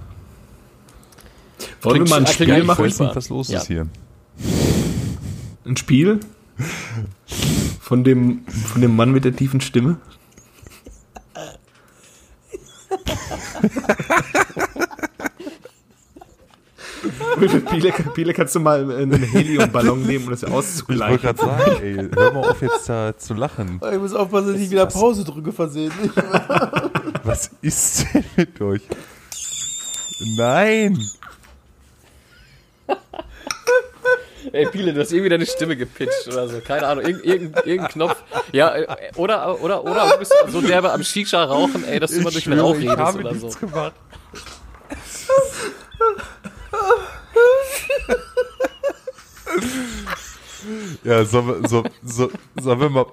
[1.82, 2.84] Wollen wir mal ein Spiel machen?
[2.86, 3.58] Ich weiß nicht, was los ja.
[3.58, 3.88] ist hier.
[5.66, 6.20] Ein Spiel?
[7.80, 9.96] Von dem, von dem Mann mit der tiefen Stimme?
[17.70, 21.16] Biele, Biele, kannst du mal einen Heliumballon nehmen, um das auszugleichen?
[21.16, 23.80] Ich wollte gerade sagen, ey, hör mal auf jetzt da zu lachen.
[23.92, 26.12] Ich muss aufpassen, dass ich wieder Pause drücke versehentlich.
[27.24, 28.82] Was ist denn mit euch?
[30.36, 30.98] Nein!
[34.52, 36.60] Ey, Piele, du hast irgendwie deine Stimme gepitcht oder so.
[36.60, 38.22] Keine Ahnung, irgendein, irgendein, irgendein Knopf.
[38.52, 38.86] Ja, äh,
[39.16, 42.44] oder, oder, oder du bist so derbe am Shisha rauchen, ey, dass du immer durch
[42.44, 43.48] den Rauch redest ich habe oder so.
[43.48, 43.94] Gemacht.
[51.04, 52.30] Ja, sollen wir, so, so,
[52.60, 53.06] sollen wir mal.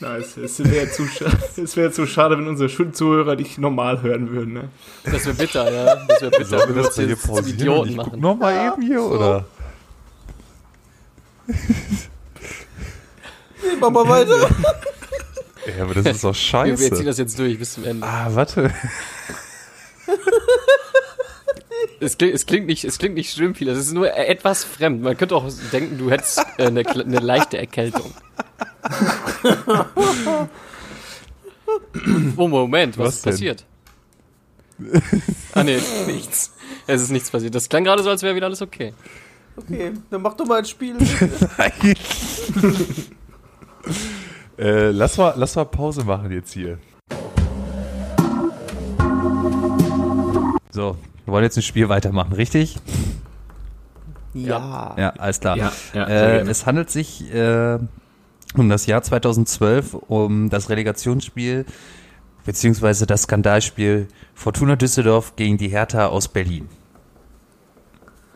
[0.00, 0.36] Nice.
[0.36, 1.04] Es wäre zu,
[1.76, 4.52] wär zu schade, wenn unsere Zuhörer dich normal hören würden.
[4.54, 4.68] Ne?
[5.04, 5.94] Das wäre bitter, ja.
[6.06, 6.44] Das wäre bitter.
[6.44, 8.20] Sollen wir das hier pausieren Idioten machen.
[8.20, 9.10] Nochmal ja, eben hier, so.
[9.12, 9.44] oder?
[13.62, 14.48] Nee, mach mal weiter.
[15.76, 16.82] Ja, aber das ist doch scheiße.
[16.82, 18.04] Wir, wir ziehen das jetzt durch bis zum Ende.
[18.04, 18.72] Ah, warte.
[22.02, 23.68] Es, klingt, es, klingt nicht, es klingt nicht schlimm viel.
[23.68, 25.02] Es ist nur etwas fremd.
[25.02, 28.12] Man könnte auch denken, du hättest äh, eine, eine leichte Erkältung.
[32.36, 33.64] oh, Moment, was, was ist passiert?
[35.54, 36.52] ah, nee, nichts.
[36.86, 37.54] Es ist nichts passiert.
[37.54, 38.92] Das klang gerade so, als wäre wieder alles okay.
[39.56, 40.96] Okay, dann mach doch mal ein Spiel.
[41.58, 41.94] Nein.
[44.58, 46.78] äh, lass, mal, lass mal Pause machen jetzt hier.
[50.70, 52.76] So, wir wollen jetzt ein Spiel weitermachen, richtig?
[54.34, 54.94] Ja.
[54.98, 55.56] Ja, alles klar.
[55.56, 57.78] Ja, ja, äh, es handelt sich äh,
[58.54, 61.66] um das Jahr 2012, um das Relegationsspiel
[62.44, 66.68] beziehungsweise das Skandalspiel Fortuna Düsseldorf gegen die Hertha aus Berlin.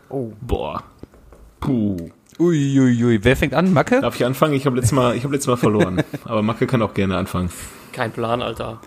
[0.08, 0.32] Oh.
[0.40, 0.82] Boah.
[1.60, 1.96] Puh.
[2.38, 2.80] Uiuiui.
[2.80, 3.24] Ui, ui.
[3.24, 3.72] Wer fängt an?
[3.72, 4.00] Macke?
[4.00, 4.54] Darf ich anfangen?
[4.54, 6.02] Ich habe letztes Mal, hab letztes Mal verloren.
[6.24, 7.50] Aber Macke kann auch gerne anfangen.
[7.92, 8.80] Kein Plan, Alter.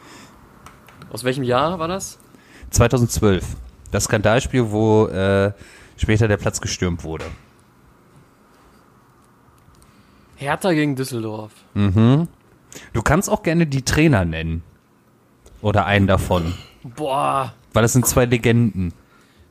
[1.11, 2.19] Aus welchem Jahr war das?
[2.69, 3.43] 2012.
[3.91, 5.51] Das Skandalspiel, wo äh,
[5.97, 7.25] später der Platz gestürmt wurde.
[10.35, 11.51] Hertha gegen Düsseldorf.
[11.73, 12.27] Mhm.
[12.93, 14.63] Du kannst auch gerne die Trainer nennen.
[15.61, 16.53] Oder einen davon.
[16.83, 17.53] Boah.
[17.73, 18.93] Weil das sind zwei Legenden.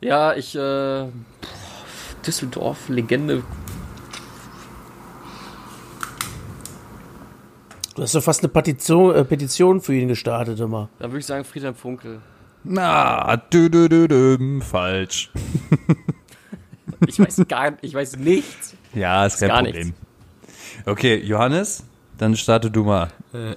[0.01, 1.07] Ja, ich, äh,
[2.27, 3.43] Düsseldorf, Legende.
[7.95, 10.89] Du hast doch fast eine Petition, äh, Petition für ihn gestartet immer.
[11.01, 12.21] Dann würde ich sagen Friedhelm Funkel.
[12.65, 15.31] Na, dü, dü, dü, dü, falsch.
[17.07, 18.75] ich weiß gar ich weiß nichts.
[18.95, 19.87] Ja, ist kein Problem.
[19.87, 20.01] Nichts.
[20.87, 21.85] Okay, Johannes,
[22.19, 23.09] dann starte du mal.
[23.33, 23.57] Äh,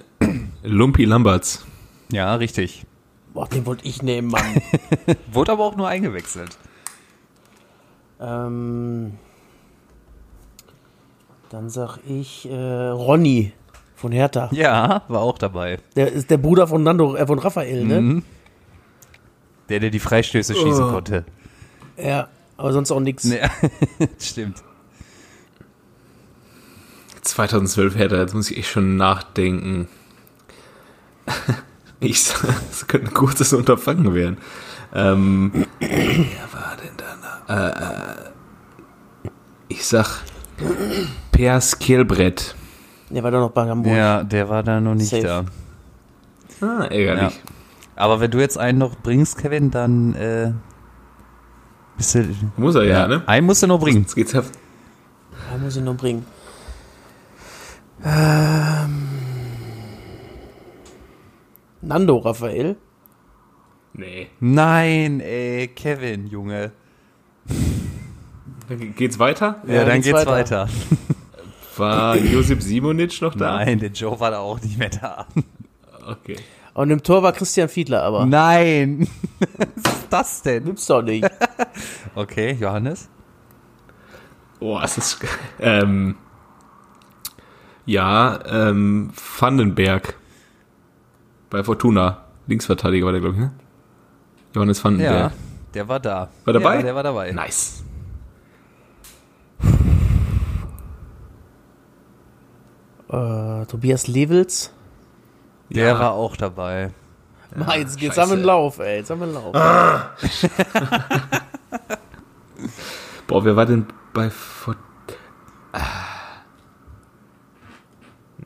[0.62, 1.64] Lumpi Lamberts.
[2.10, 2.84] Ja, richtig.
[3.32, 4.62] Boah, den wollte ich nehmen, Mann.
[5.32, 6.58] Wurde aber auch nur eingewechselt.
[8.20, 9.14] Ähm,
[11.48, 13.52] dann sag ich äh, Ronny
[13.96, 14.50] von Hertha.
[14.52, 15.78] Ja, war auch dabei.
[15.96, 18.00] Der ist der Bruder von Nando, äh, von Raphael, ne?
[18.00, 18.22] Mhm.
[19.68, 20.92] Der, der die Freistöße schießen oh.
[20.92, 21.24] konnte.
[21.96, 23.24] Ja, aber sonst auch nichts.
[23.32, 23.50] Ja,
[24.18, 24.62] stimmt.
[27.22, 29.88] 2012 Hertha, jetzt muss ich echt schon nachdenken.
[32.02, 34.36] Ich sag, es könnte ein kurzes Unterfangen werden.
[34.92, 35.88] Ähm, wer
[36.52, 37.68] war denn da?
[37.68, 39.30] Äh, äh,
[39.68, 40.22] ich sag
[41.30, 42.56] Per Skillbrett.
[43.08, 43.94] Der war doch noch bei Hamburg.
[43.94, 45.22] Ja, der war da noch nicht Safe.
[45.22, 45.44] da.
[46.60, 47.34] Ah, ärgerlich.
[47.34, 47.52] Ja.
[48.02, 50.50] Aber wenn du jetzt einen noch bringst, Kevin, dann äh,
[51.96, 53.22] bist du, Muss er ja, ja, ne?
[53.26, 54.00] Einen musst du noch bringen.
[54.00, 54.42] Jetzt geht's ja.
[55.52, 56.26] Einen muss ich noch bringen.
[58.04, 59.08] Ähm,
[61.80, 62.74] Nando Raphael?
[63.92, 64.30] Nee.
[64.40, 66.72] Nein, ey, Kevin, Junge.
[68.96, 69.62] Geht's weiter?
[69.64, 70.66] Ja, ja dann geht's, geht's weiter.
[70.66, 70.68] weiter.
[71.76, 73.58] War Josip Simonic noch da?
[73.58, 75.24] Nein, der Joe war da auch nicht mehr da.
[76.04, 76.38] Okay.
[76.74, 78.24] Und im Tor war Christian Fiedler aber.
[78.26, 79.06] Nein.
[79.76, 80.64] Was ist das denn?
[80.64, 81.28] Nimm's doch nicht.
[82.14, 83.08] okay, Johannes?
[84.60, 85.18] Oh, es ist.
[85.58, 86.16] Ähm,
[87.84, 90.16] ja, ähm, Vandenberg.
[91.50, 92.24] Bei Fortuna.
[92.46, 93.52] Linksverteidiger war der, glaube ich, ne?
[94.54, 95.32] Johannes Vandenberg.
[95.32, 95.38] Ja,
[95.74, 96.28] der war da.
[96.44, 96.76] War dabei?
[96.76, 97.32] Ja, der war dabei.
[97.32, 97.84] Nice.
[103.08, 104.72] Äh, Tobias Levels.
[105.74, 105.98] Der ja.
[105.98, 106.90] war auch dabei.
[107.54, 108.98] Ja, Mal, jetzt geht's am Lauf, ey.
[108.98, 109.54] Jetzt haben Lauf.
[109.54, 110.10] Ah.
[113.26, 114.78] Boah, wer war denn bei Fort
[115.72, 115.80] ah.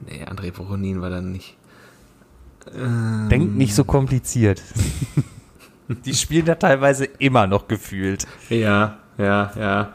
[0.07, 1.57] Nee, André Voronin war dann nicht.
[2.75, 3.29] Ähm.
[3.29, 4.63] Denkt nicht so kompliziert.
[5.89, 8.27] Die spielen da teilweise immer noch gefühlt.
[8.49, 9.95] Ja, ja, ja.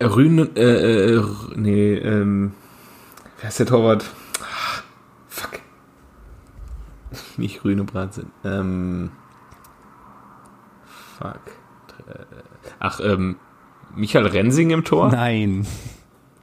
[0.00, 2.52] Rühn, äh, äh, nee, ähm,
[3.40, 4.04] wer ist der Torwart?
[5.28, 5.60] Fuck.
[7.36, 8.30] Nicht Rühne Bratsinn.
[8.44, 9.10] Ähm,
[11.18, 11.40] fuck.
[12.78, 13.36] Ach, ähm,
[13.94, 15.10] Michael Rensing im Tor?
[15.10, 15.66] Nein.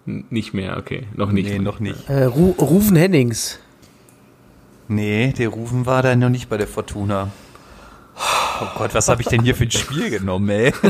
[0.07, 1.07] N nicht mehr, okay.
[1.15, 1.49] Noch nicht.
[1.49, 2.09] Nee, noch nicht.
[2.09, 3.59] Äh, Ru Rufen Hennings.
[4.87, 7.29] Nee, der Rufen war da noch nicht bei der Fortuna.
[8.61, 10.73] Oh Gott, was habe ich denn hier für ein Spiel genommen, ey?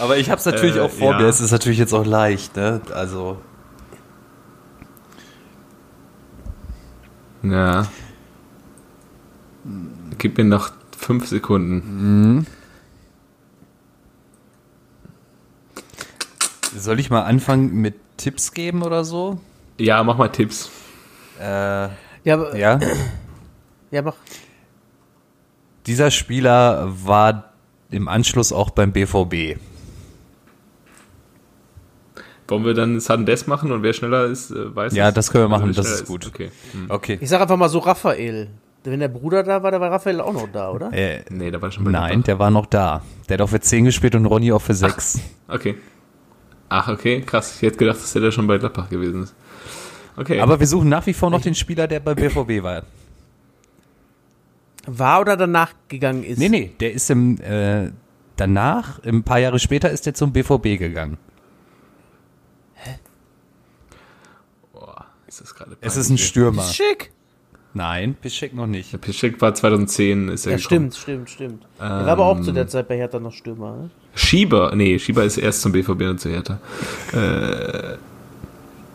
[0.00, 1.18] Aber ich habe es natürlich äh, auch vor ja.
[1.18, 1.26] mir.
[1.26, 2.80] Es ist natürlich jetzt auch leicht, ne?
[2.94, 3.38] Also.
[7.42, 7.86] Ja.
[10.18, 12.36] Gib mir noch fünf Sekunden.
[12.36, 12.46] Mhm.
[16.76, 19.38] Soll ich mal anfangen mit Tipps geben oder so?
[19.78, 20.70] Ja, mach mal Tipps.
[21.40, 22.78] Äh, ja, aber, ja?
[23.90, 24.16] Ja, mach.
[25.86, 27.52] Dieser Spieler war
[27.90, 29.58] im Anschluss auch beim BVB.
[32.52, 35.44] Wollen wir dann Sudden Death machen und wer schneller ist, äh, weiß Ja, das können
[35.44, 36.24] wir machen, das ist gut.
[36.24, 36.34] Ist.
[36.34, 36.50] Okay.
[36.72, 36.90] Hm.
[36.90, 37.18] okay.
[37.20, 38.50] Ich sag einfach mal so Raphael.
[38.84, 40.92] Wenn der Bruder da war, da war Raphael auch noch da, oder?
[40.92, 43.02] Äh, nee, der war schon bei Nein, der war noch da.
[43.28, 45.20] Der hat auch für 10 gespielt und Ronny auch für 6.
[45.48, 45.76] Ach, okay.
[46.68, 47.56] Ach, okay, krass.
[47.56, 49.34] Ich hätte gedacht, dass der da schon bei Gladbach gewesen ist.
[50.16, 50.40] Okay.
[50.40, 52.82] Aber wir suchen nach wie vor noch den Spieler, der bei BVB war.
[54.86, 56.38] War oder danach gegangen ist?
[56.38, 57.92] Nee, nee, der ist im, äh,
[58.36, 61.18] danach, ein paar Jahre später ist er zum BVB gegangen.
[62.74, 62.98] Hä?
[64.72, 66.62] Boah, ist das gerade Es ist ein Stürmer.
[66.62, 67.12] Piszczek?
[67.74, 68.92] Nein, Piszczek noch nicht.
[68.92, 70.92] Der Piszczek war 2010, ist er Ja, gekommen.
[70.92, 71.64] stimmt, stimmt, stimmt.
[71.80, 73.90] Ähm, er war aber auch zu der Zeit bei Hertha noch Stürmer, ne?
[74.14, 76.58] Schieber, nee, Schieber ist erst zum BVB und zu Hertha.
[77.12, 77.96] Äh,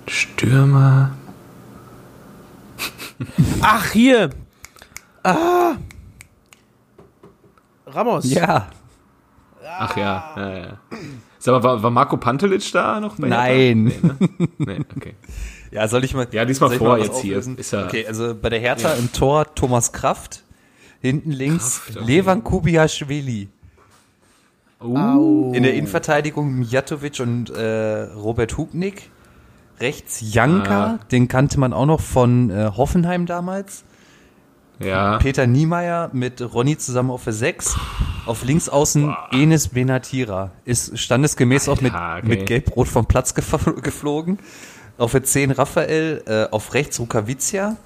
[0.08, 1.12] Stürmer.
[3.62, 4.30] Ach, hier,
[5.24, 5.76] Ah!
[7.88, 8.30] Ramos.
[8.32, 8.70] Ja.
[9.80, 10.78] Ach ja, ja, ja.
[11.40, 13.18] Sag mal, war, war Marco Pantelic da noch?
[13.18, 13.84] Nein.
[13.86, 14.16] Nee, ne?
[14.58, 15.16] nee, okay.
[15.72, 16.28] Ja, soll ich mal.
[16.32, 17.38] Ja, diesmal vor jetzt hier.
[17.38, 18.96] Ist ja okay, also bei der Hertha ja.
[18.96, 20.44] im Tor Thomas Kraft.
[21.02, 22.08] Hinten links Kraft.
[22.08, 23.50] Levan Kubiaschwili.
[24.82, 25.54] Uh.
[25.54, 29.10] In der Innenverteidigung Mijatovic und äh, Robert Hubnik.
[29.80, 31.00] Rechts Janka, ah.
[31.12, 33.84] den kannte man auch noch von äh, Hoffenheim damals.
[34.80, 35.18] Ja.
[35.18, 37.76] Peter Niemeyer mit Ronny zusammen auf der 6.
[38.26, 39.30] Auf links außen Boah.
[39.32, 40.52] Enes Benatira.
[40.66, 42.28] Ist standesgemäß Alter, auch mit, okay.
[42.28, 43.34] mit Gelb-Rot vom Platz
[43.82, 44.40] geflogen.
[44.98, 47.78] Auf der 10 Raphael, äh, auf rechts Rukavizia.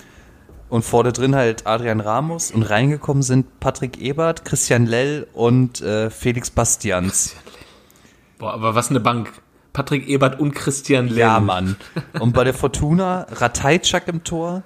[0.70, 2.52] Und vorne drin halt Adrian Ramos.
[2.52, 7.36] Und reingekommen sind Patrick Ebert, Christian Lell und äh, Felix Bastians.
[8.38, 9.34] Boah, aber was eine Bank.
[9.74, 11.20] Patrick Ebert und Christian Lell.
[11.20, 11.76] Ja, Mann.
[12.20, 14.64] Und bei der Fortuna Ratajczak im Tor.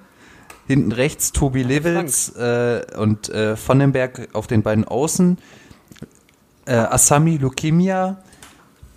[0.68, 5.38] Hinten rechts Tobi Levels äh, und äh, Vonnenberg auf den beiden Außen.
[6.64, 8.18] Äh, Asami Lukimia.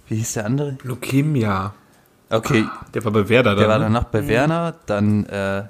[0.07, 0.77] Wie hieß der andere?
[0.83, 1.73] Lukimia.
[2.29, 2.65] Okay.
[2.93, 3.59] Der war bei Werder dann.
[3.59, 3.85] Der war ne?
[3.85, 4.75] danach bei Werner.
[4.85, 5.63] Dann äh,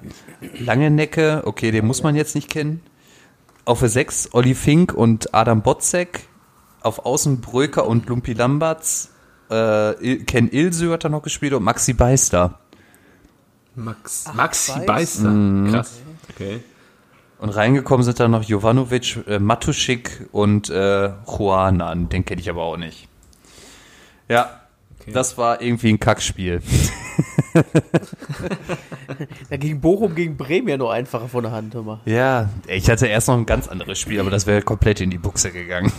[0.59, 1.43] Langenecke.
[1.45, 2.81] Okay, den muss man jetzt nicht kennen.
[3.65, 6.27] Auf der 6 Olli Fink und Adam Botzek.
[6.81, 9.11] Auf Außen Bröker und Lumpi Lamberts.
[9.49, 12.59] Äh, Ken Ilsö hat da noch gespielt und Maxi Beister.
[13.75, 15.29] Max, Ach, Maxi Beister.
[15.29, 15.71] Mhm.
[15.71, 15.99] Krass.
[16.29, 16.61] Okay.
[17.39, 22.09] Und reingekommen sind dann noch Jovanovic, äh, Matuschik und äh, Juanan.
[22.09, 23.07] Den kenne ich aber auch nicht.
[24.27, 24.59] Ja,
[25.01, 25.11] okay.
[25.11, 26.61] das war irgendwie ein Kackspiel.
[29.49, 31.99] ja, gegen Bochum, gegen Bremen ja nur einfacher von der Hand immer.
[32.05, 35.17] Ja, ich hatte erst noch ein ganz anderes Spiel, aber das wäre komplett in die
[35.17, 35.91] Buchse gegangen.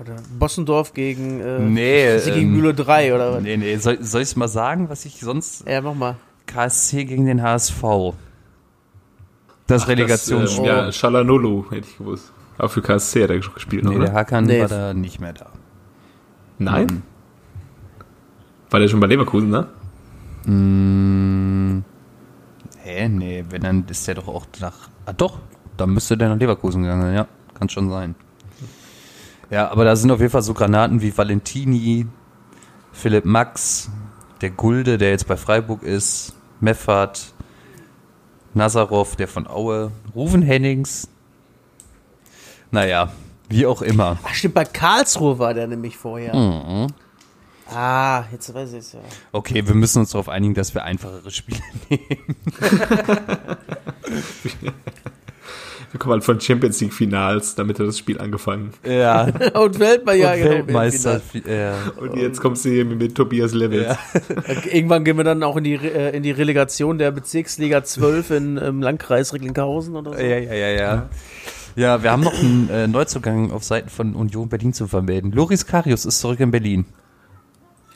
[0.00, 3.42] Oder Bossendorf gegen, äh, nee, gegen ähm, Mühle 3 oder was?
[3.42, 5.66] Nee, nee, soll, soll ich es mal sagen, was ich sonst.
[5.66, 6.16] Ja, mach mal.
[6.46, 7.82] KSC gegen den HSV.
[9.66, 10.66] Das Relegationsspiel.
[10.66, 12.32] Das, äh, ja, Shalanolu hätte ich gewusst.
[12.58, 14.06] Auch für KSC hat er gespielt, nee, oder?
[14.06, 14.60] der Hakan nee.
[14.60, 15.46] war da nicht mehr da.
[16.58, 17.02] Nein?
[18.70, 19.66] War der schon bei Leverkusen, ne?
[20.44, 21.84] Mm,
[22.78, 24.88] hä, nee, wenn dann ist der doch auch nach.
[25.06, 25.38] Ah, doch,
[25.76, 27.26] dann müsste der nach Leverkusen gegangen sein, ja.
[27.54, 28.14] Kann schon sein.
[29.50, 32.06] Ja, aber da sind auf jeden Fall so Granaten wie Valentini,
[32.92, 33.90] Philipp Max,
[34.42, 37.32] der Gulde, der jetzt bei Freiburg ist, Meffert,
[38.54, 41.08] Nazarov, der von Aue, Ruven Hennings.
[42.70, 43.10] Naja,
[43.48, 44.18] wie auch immer.
[44.22, 46.36] Ach stimmt, bei Karlsruhe war der nämlich vorher.
[46.36, 46.88] Mhm.
[47.70, 49.00] Ah, jetzt weiß ich es ja.
[49.32, 51.60] Okay, wir müssen uns darauf einigen, dass wir einfachere Spiele
[51.90, 52.08] nehmen.
[55.90, 58.72] Wir kommen halt von Champions League Finals, damit hat das Spiel angefangen.
[58.84, 59.24] Ja.
[59.54, 61.20] und Weltmeister, ja, genau, Weltmeister.
[61.46, 61.74] Ja.
[61.96, 63.86] Und jetzt kommst du hier mit Tobias Levels.
[63.86, 63.98] Ja.
[64.70, 68.56] Irgendwann gehen wir dann auch in die, äh, in die Relegation der Bezirksliga 12 in,
[68.58, 70.18] im Landkreis Recklinghausen oder so.
[70.18, 71.08] Ja, ja, ja, ja.
[71.74, 75.32] Ja, wir haben noch einen äh, Neuzugang auf Seiten von Union Berlin zu vermelden.
[75.32, 76.84] Loris Karius ist zurück in Berlin.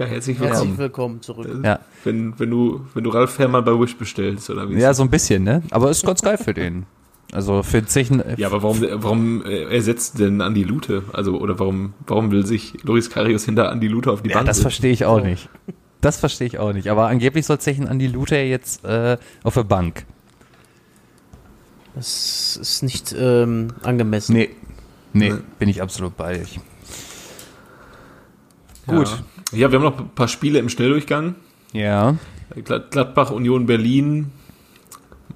[0.02, 0.58] Ja, herzlich willkommen.
[0.58, 1.48] Herzlich willkommen zurück.
[1.62, 1.78] Ja.
[2.02, 4.74] Wenn, wenn, du, wenn du Ralf Herrmann bei Wish bestellst, oder wie?
[4.74, 5.62] Ja, so ein bisschen, ne?
[5.70, 6.86] Aber ist ganz geil für den.
[7.30, 8.20] Also für Zechen.
[8.36, 11.04] Ja, aber warum, warum äh, ersetzt denn Andi Lute?
[11.12, 14.48] Also, oder warum, warum will sich Loris Karius hinter Andi Lute auf die ja, Bank
[14.48, 15.24] Das verstehe ich auch so.
[15.24, 15.48] nicht.
[16.00, 16.88] Das verstehe ich auch nicht.
[16.88, 20.04] Aber angeblich soll Zechen Andi Lute jetzt äh, auf der Bank.
[21.94, 24.34] Das ist nicht ähm, angemessen.
[24.34, 24.50] Nee.
[25.12, 25.30] nee.
[25.30, 26.58] Nee, bin ich absolut bei euch.
[28.86, 29.06] Gut.
[29.06, 29.18] Ja.
[29.52, 31.34] Ja, wir haben noch ein paar Spiele im Schnelldurchgang.
[31.72, 32.16] Ja.
[32.90, 34.30] Gladbach, Union Berlin.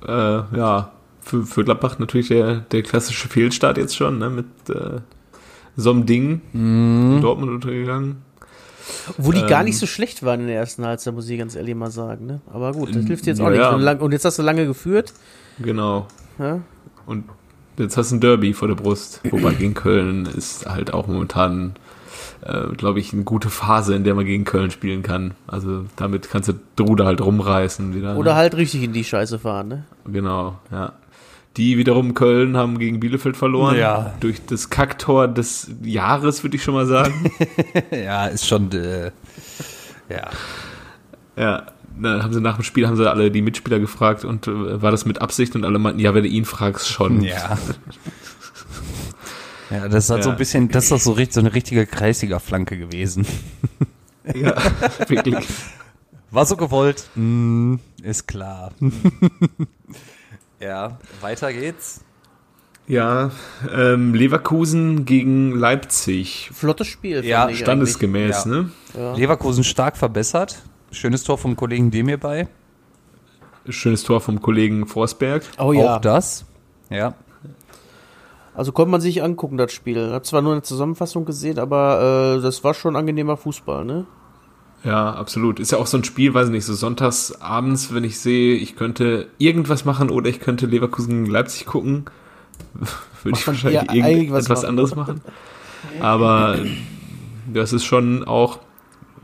[0.07, 5.01] Äh, ja, für, für Gladbach natürlich der, der klassische Fehlstart jetzt schon, ne, mit äh,
[5.77, 7.17] so einem Ding mhm.
[7.17, 8.23] in Dortmund untergegangen.
[9.19, 11.57] Wo die ähm, gar nicht so schlecht waren in der ersten Halbzeit, muss ich ganz
[11.57, 12.27] ehrlich mal sagen.
[12.27, 12.41] Ne?
[12.53, 14.01] Aber gut, das hilft jetzt auch ja, nicht.
[14.01, 15.12] Und jetzt hast du lange geführt.
[15.59, 16.07] Genau.
[16.39, 16.61] Ja?
[17.07, 17.25] Und
[17.79, 19.21] jetzt hast du ein Derby vor der Brust.
[19.31, 21.75] Wobei gegen Köln ist halt auch momentan,
[22.43, 25.35] äh, glaube ich, eine gute Phase, in der man gegen Köln spielen kann.
[25.47, 28.16] Also damit kannst du Drude halt rumreißen wieder.
[28.16, 28.37] Oder ne?
[28.37, 29.85] halt richtig in die Scheiße fahren, ne?
[30.07, 30.93] Genau, ja.
[31.57, 33.79] Die wiederum Köln haben gegen Bielefeld verloren.
[33.79, 34.14] Ja.
[34.20, 37.31] Durch das Kacktor des Jahres, würde ich schon mal sagen.
[37.91, 39.11] ja, ist schon, äh,
[40.11, 40.31] ja.
[41.35, 41.66] Ja,
[41.99, 44.91] dann haben sie nach dem Spiel haben sie alle die Mitspieler gefragt und äh, war
[44.91, 47.22] das mit Absicht und alle meinten, ja, wenn du ihn fragst, schon.
[47.22, 47.57] Ja.
[49.71, 50.23] ja, das hat ja.
[50.23, 53.27] so ein bisschen, das ist so, richtig, so eine richtige Kreisliga-Flanke gewesen.
[54.35, 54.55] ja,
[55.09, 55.47] wirklich.
[56.31, 57.09] War so gewollt.
[57.14, 58.73] Mm, ist klar.
[60.61, 62.01] Ja, weiter geht's.
[62.89, 63.31] Ja,
[63.75, 66.51] ähm, Leverkusen gegen Leipzig.
[66.55, 67.25] Flottes Spiel.
[67.25, 68.51] Ja, standesgemäß, ja.
[68.51, 68.71] ne?
[68.97, 69.14] Ja.
[69.14, 70.62] Leverkusen stark verbessert.
[70.93, 72.49] Schönes Tor vom Kollegen Demir bei.
[73.69, 75.43] Schönes Tor vom Kollegen Forsberg.
[75.59, 75.97] Oh ja.
[75.97, 76.47] Auch das.
[76.89, 77.14] Ja.
[78.57, 79.99] Also konnte man sich angucken, das Spiel.
[79.99, 84.07] Ich habe zwar nur eine Zusammenfassung gesehen, aber äh, das war schon angenehmer Fußball, ne?
[84.83, 85.61] Ja, absolut.
[85.61, 88.55] Ist ja auch so ein Spiel, weiß ich nicht, so sonntags abends, wenn ich sehe,
[88.55, 92.07] ich könnte irgendwas machen oder ich könnte Leverkusen Leipzig gucken,
[93.23, 95.21] würde ich wahrscheinlich irgendetwas anderes machen.
[96.01, 96.57] Aber
[97.53, 98.61] das ist schon auch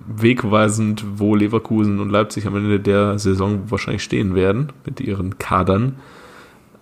[0.07, 5.97] wegweisend, wo Leverkusen und Leipzig am Ende der Saison wahrscheinlich stehen werden mit ihren Kadern.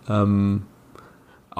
[0.09, 0.63] Ähm,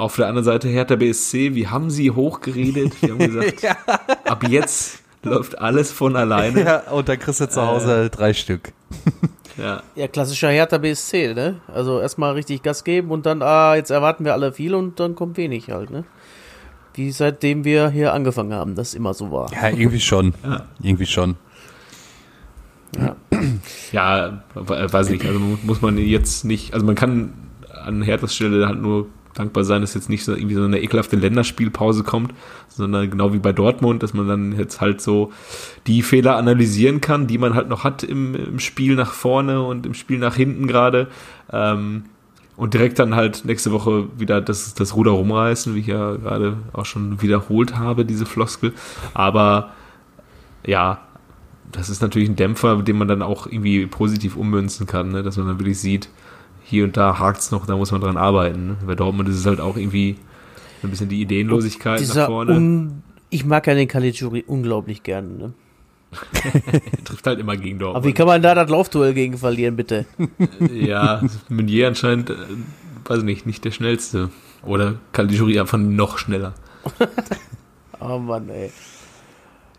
[0.01, 3.03] Auf der anderen Seite Hertha BSC, wie haben sie hochgeredet?
[3.03, 3.77] Wir haben gesagt, ja.
[4.25, 6.65] ab jetzt läuft alles von alleine.
[6.65, 8.73] Ja, und dann kriegst du zu Hause äh, drei Stück.
[9.59, 9.83] Ja.
[9.95, 11.61] ja, klassischer Hertha BSC, ne?
[11.69, 15.15] Also erstmal richtig Gas geben und dann, ah, jetzt erwarten wir alle viel und dann
[15.15, 16.05] kommt wenig halt, ne?
[16.95, 19.53] Wie seitdem wir hier angefangen haben, das immer so war.
[19.53, 20.33] Ja, irgendwie schon.
[20.43, 20.65] Ja.
[20.81, 21.37] Irgendwie schon.
[22.99, 23.17] Ja.
[23.93, 27.35] ja, weiß nicht, also muss man jetzt nicht, also man kann
[27.85, 31.17] an Herthas Stelle halt nur dankbar sein, dass jetzt nicht so irgendwie so eine ekelhafte
[31.17, 32.35] Länderspielpause kommt,
[32.69, 35.33] sondern genau wie bei Dortmund, dass man dann jetzt halt so
[35.87, 39.87] die Fehler analysieren kann, die man halt noch hat im, im Spiel nach vorne und
[39.87, 41.09] im Spiel nach hinten gerade.
[41.53, 42.05] Ähm,
[42.57, 46.59] und direkt dann halt nächste Woche wieder das, das Ruder rumreißen, wie ich ja gerade
[46.75, 48.75] auch schon wiederholt habe, diese Floskel.
[49.15, 49.73] Aber
[50.67, 51.01] ja,
[51.73, 55.23] das ist natürlich ein Dämpfer, den man dann auch irgendwie positiv ummünzen kann, ne?
[55.23, 56.11] dass man dann wirklich sieht,
[56.71, 58.69] hier und da hakt es noch, da muss man dran arbeiten.
[58.69, 58.77] Ne?
[58.87, 60.17] Bei Dortmund ist es halt auch irgendwie
[60.83, 62.93] ein bisschen die Ideenlosigkeit nach vorne.
[63.29, 65.29] ich mag ja den Caligiuri unglaublich gerne.
[65.29, 65.53] Ne?
[67.05, 67.97] Trifft halt immer gegen Dortmund.
[67.97, 70.07] Aber wie kann man da das Laufduell gegen verlieren, bitte?
[70.73, 72.37] ja, Meunier anscheinend, äh,
[73.05, 74.31] weiß ich nicht, nicht der schnellste.
[74.65, 76.55] Oder Caligiuri einfach noch schneller.
[78.01, 78.71] oh Mann, ey.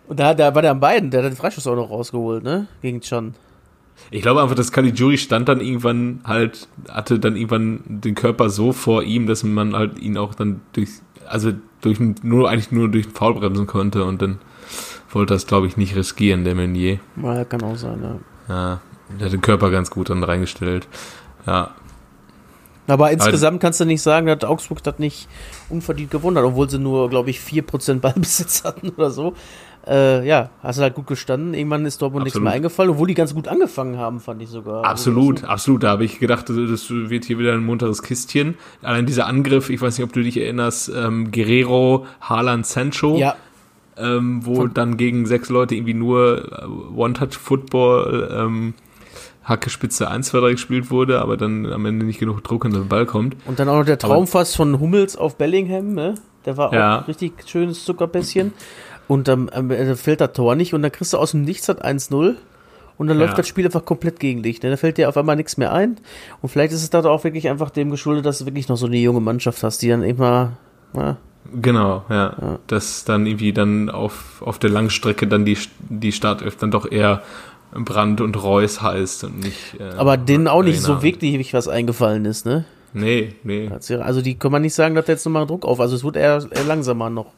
[0.07, 2.67] Und da, da war der an beiden, der hat den Freischuss auch noch rausgeholt, ne?
[2.81, 3.33] Gegen Chan.
[4.09, 8.73] Ich glaube einfach, dass Caligiuri stand dann irgendwann halt, hatte dann irgendwann den Körper so
[8.73, 10.89] vor ihm, dass man halt ihn auch dann durch,
[11.27, 14.39] also durch nur, eigentlich nur durch den Foul bremsen konnte und dann
[15.11, 16.99] wollte das, glaube ich, nicht riskieren, der Meunier.
[17.21, 18.19] Ja, kann auch sein, ja.
[18.49, 18.79] Ja,
[19.19, 20.87] der hat den Körper ganz gut dann reingestellt.
[21.45, 21.71] Ja.
[22.87, 25.29] Aber insgesamt kannst du nicht sagen, dass Augsburg das nicht
[25.69, 29.33] unverdient gewonnen hat, obwohl sie nur, glaube ich, 4% Ballbesitz hatten oder so
[29.87, 31.53] äh, ja, hast du halt gut gestanden.
[31.53, 32.35] Irgendwann ist Dortmund absolut.
[32.35, 34.85] nichts mehr eingefallen, obwohl die ganz gut angefangen haben, fand ich sogar.
[34.85, 35.83] Absolut, also, absolut.
[35.83, 38.55] Da habe ich gedacht, das wird hier wieder ein munteres Kistchen.
[38.81, 43.17] Allein dieser Angriff, ich weiß nicht, ob du dich erinnerst, ähm, Guerrero, Haaland, Sancho.
[43.17, 43.35] Ja.
[43.97, 46.65] Ähm, wo Von dann gegen sechs Leute irgendwie nur äh,
[46.95, 48.73] One-Touch-Football ähm,
[49.43, 52.73] Hacke Spitze 1, 2, 3 gespielt wurde, aber dann am Ende nicht genug Druck an
[52.73, 53.35] den Ball kommt.
[53.45, 56.15] Und dann auch noch der Traumfass von Hummels auf Bellingham, ne?
[56.45, 56.99] Der war auch ja.
[56.99, 58.53] ein richtig schönes Zuckerpässchen.
[59.11, 61.81] Und dann ähm, fällt das Tor nicht und dann kriegst du aus dem Nichts das
[61.81, 62.35] 1-0
[62.97, 63.25] und dann ja.
[63.25, 64.63] läuft das Spiel einfach komplett gegen dich.
[64.63, 64.69] Ne?
[64.69, 65.97] Da fällt dir auf einmal nichts mehr ein.
[66.41, 68.85] Und vielleicht ist es da auch wirklich einfach dem geschuldet, dass du wirklich noch so
[68.85, 70.53] eine junge Mannschaft hast, die dann immer.
[70.95, 71.17] Ja,
[71.53, 72.37] Genau, ja.
[72.41, 72.59] ja.
[72.67, 75.57] Dass dann irgendwie dann auf, auf der Langstrecke dann die,
[75.89, 77.21] die Startelf dann doch eher
[77.73, 79.77] Brand und Reus heißt und nicht.
[79.77, 82.63] Äh, Aber denen auch nicht so wirklich was eingefallen ist, ne?
[82.93, 83.69] Nee, nee.
[83.99, 85.81] Also die kann man nicht sagen, dass der jetzt nochmal Druck auf.
[85.81, 87.33] Also es wird eher, eher langsamer noch.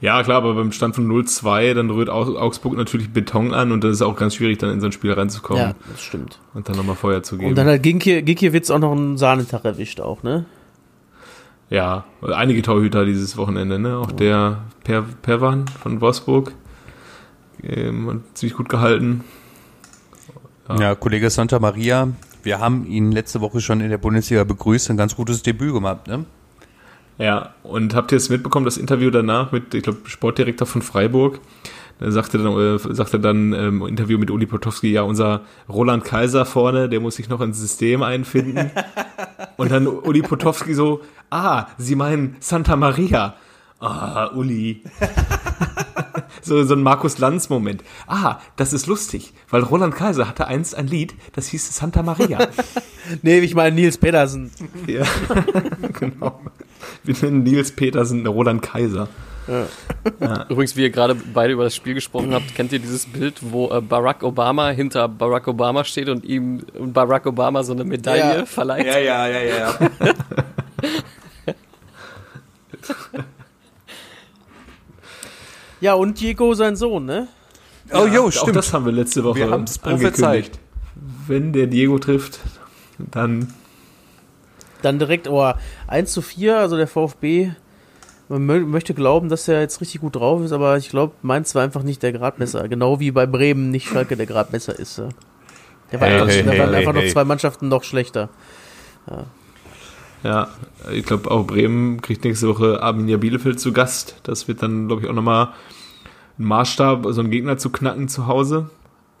[0.00, 3.94] Ja, klar, aber beim Stand von 0-2, dann rührt Augsburg natürlich Beton an und das
[3.94, 5.62] ist auch ganz schwierig, dann in so ein Spiel reinzukommen.
[5.62, 6.38] Ja, das stimmt.
[6.54, 7.50] Und dann nochmal Feuer zu geben.
[7.50, 10.46] Und dann hat Ginkiewicz auch noch einen Sahnetag erwischt auch, ne?
[11.68, 13.98] Ja, einige Torhüter dieses Wochenende, ne?
[13.98, 16.52] Auch der per Perwan von Wolfsburg.
[17.62, 19.24] Ähm, ziemlich gut gehalten.
[20.68, 20.80] Ja.
[20.80, 22.08] ja, Kollege Santa Maria,
[22.44, 26.06] wir haben ihn letzte Woche schon in der Bundesliga begrüßt, ein ganz gutes Debüt gemacht,
[26.06, 26.24] ne?
[27.18, 31.40] Ja, und habt ihr es mitbekommen, das Interview danach mit, ich glaube, Sportdirektor von Freiburg?
[31.98, 36.04] Da sagte dann, äh, sagte dann im ähm, Interview mit Uli Potowski, ja, unser Roland
[36.04, 38.70] Kaiser vorne, der muss sich noch ins System einfinden.
[39.56, 41.00] und dann Uli Potowski so,
[41.30, 43.34] ah, Sie meinen Santa Maria.
[43.80, 44.82] Ah, Uli.
[46.42, 47.82] so, so ein Markus Lanz-Moment.
[48.06, 52.48] Ah, das ist lustig, weil Roland Kaiser hatte einst ein Lied, das hieß Santa Maria.
[53.22, 54.52] nee, ich meine Nils Petersen.
[54.86, 55.04] ja,
[55.98, 56.40] genau.
[57.08, 59.08] Wir nennen Nils Petersen Roland Kaiser.
[59.46, 59.66] Ja.
[60.20, 60.44] Ja.
[60.50, 63.70] Übrigens, wie ihr gerade beide über das Spiel gesprochen habt, kennt ihr dieses Bild, wo
[63.70, 68.44] äh, Barack Obama hinter Barack Obama steht und ihm Barack Obama so eine Medaille ja.
[68.44, 68.84] verleiht?
[68.84, 69.74] Ja, ja, ja, ja.
[69.80, 69.90] ja.
[75.80, 77.28] ja, und Diego sein Sohn, ne?
[77.90, 78.50] Oh, jo, stimmt.
[78.50, 80.58] Auch das haben wir letzte Woche wir angekündigt.
[81.26, 82.40] Wenn der Diego trifft,
[82.98, 83.54] dann
[84.82, 85.52] dann direkt, oh,
[85.86, 87.52] 1 zu 4, also der VfB.
[88.28, 91.62] Man möchte glauben, dass er jetzt richtig gut drauf ist, aber ich glaube, Mainz war
[91.62, 92.68] einfach nicht der Gradmesser.
[92.68, 94.98] Genau wie bei Bremen nicht Schalke der Gradmesser ist.
[94.98, 98.28] Der war hey, einfach, hey, da waren hey, einfach noch zwei Mannschaften noch schlechter.
[99.08, 99.24] Ja.
[100.24, 100.48] Ja,
[100.90, 104.16] ich glaube auch Bremen kriegt nächste Woche Arminia Bielefeld zu Gast.
[104.24, 105.50] Das wird dann, glaube ich, auch nochmal
[106.38, 108.70] ein Maßstab, so einen Gegner zu knacken zu Hause.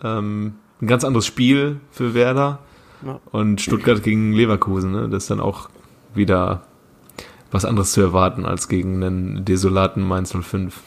[0.02, 2.58] Ähm, ein ganz anderes Spiel für Werder.
[3.30, 5.08] Und Stuttgart gegen Leverkusen, ne?
[5.08, 5.68] das ist dann auch
[6.14, 6.62] wieder
[7.50, 10.80] was anderes zu erwarten als gegen einen desolaten Mainz 05.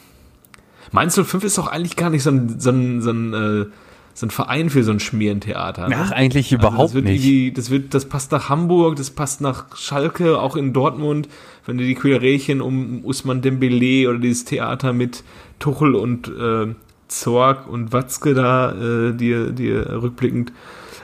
[0.92, 3.66] Mainz 05 ist doch eigentlich gar nicht so ein, so ein, so ein, äh,
[4.14, 5.88] so ein Verein für so ein Schmierentheater.
[5.88, 5.96] Ne?
[5.98, 7.56] Ach, eigentlich überhaupt also das nicht.
[7.56, 11.28] Das, wird, das passt nach Hamburg, das passt nach Schalke, auch in Dortmund.
[11.64, 15.24] Wenn du die Querelchen um Usman Dembele oder dieses Theater mit
[15.58, 16.74] Tuchel und äh,
[17.08, 20.52] Zorg und Watzke da äh, dir, dir rückblickend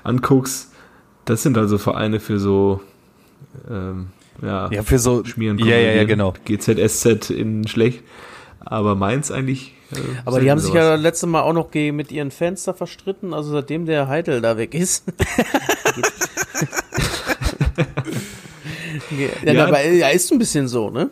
[0.05, 0.73] anguckst,
[1.29, 2.81] das sind also Vereine für so
[3.71, 4.09] ähm,
[4.43, 6.33] ja, ja, für so Schmieren ja, ja, ja, genau.
[6.45, 8.03] GZSZ in schlecht.
[8.61, 9.75] Aber meins eigentlich.
[9.93, 13.35] Äh, aber die haben sich ja letztes Mal auch noch mit ihren Fans da verstritten,
[13.35, 15.05] also seitdem der Heidel da weg ist.
[19.45, 21.11] ja, ja, aber er ist ein bisschen so, ne?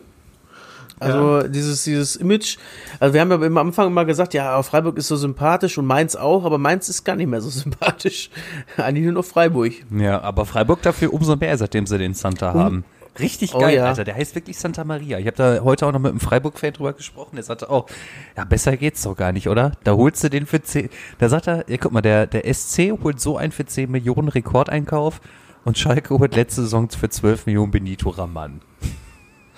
[0.99, 1.47] Also ja.
[1.47, 2.57] dieses, dieses Image,
[2.99, 6.15] also wir haben ja am Anfang immer gesagt, ja, Freiburg ist so sympathisch und Mainz
[6.15, 8.29] auch, aber Mainz ist gar nicht mehr so sympathisch.
[8.77, 9.73] Eigentlich nur noch Freiburg.
[9.95, 12.85] Ja, aber Freiburg dafür umso mehr, seitdem sie den Santa um, haben.
[13.19, 13.85] Richtig oh, geil, ja.
[13.85, 14.03] Alter.
[14.03, 15.17] Der heißt wirklich Santa Maria.
[15.17, 17.35] Ich habe da heute auch noch mit einem Freiburg-Fan drüber gesprochen.
[17.35, 17.87] Der sagte auch,
[18.35, 19.71] ja, besser geht's doch gar nicht, oder?
[19.83, 20.89] Da holst du den für 10.
[21.17, 24.27] Da sagt er, ja, guck mal, der, der SC holt so einen für 10 Millionen
[24.27, 25.19] Rekordeinkauf
[25.65, 28.61] und Schalke holt letzte Saison für 12 Millionen Benito Raman.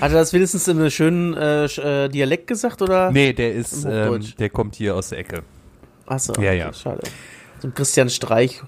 [0.00, 3.10] er das wenigstens in einem schönen äh, äh, Dialekt gesagt oder?
[3.10, 5.42] Nee, der ist, ähm, der kommt hier aus der Ecke.
[6.06, 6.72] Achso, ja, okay, ja.
[6.72, 7.02] schade.
[7.60, 8.62] So ein Christian Streich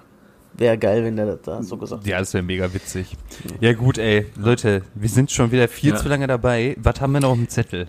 [0.55, 2.11] wäre geil, wenn der das da so gesagt hätte.
[2.11, 3.16] Ja, das wäre mega witzig.
[3.61, 5.97] Ja, gut, ey, Leute, wir sind schon wieder viel ja.
[5.97, 6.76] zu lange dabei.
[6.79, 7.87] Was haben wir noch im Zettel?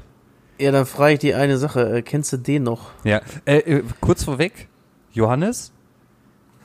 [0.59, 1.97] Ja, dann frage ich die eine Sache.
[1.97, 2.91] Äh, kennst du den noch?
[3.03, 4.67] Ja, äh, äh kurz vorweg,
[5.11, 5.71] Johannes,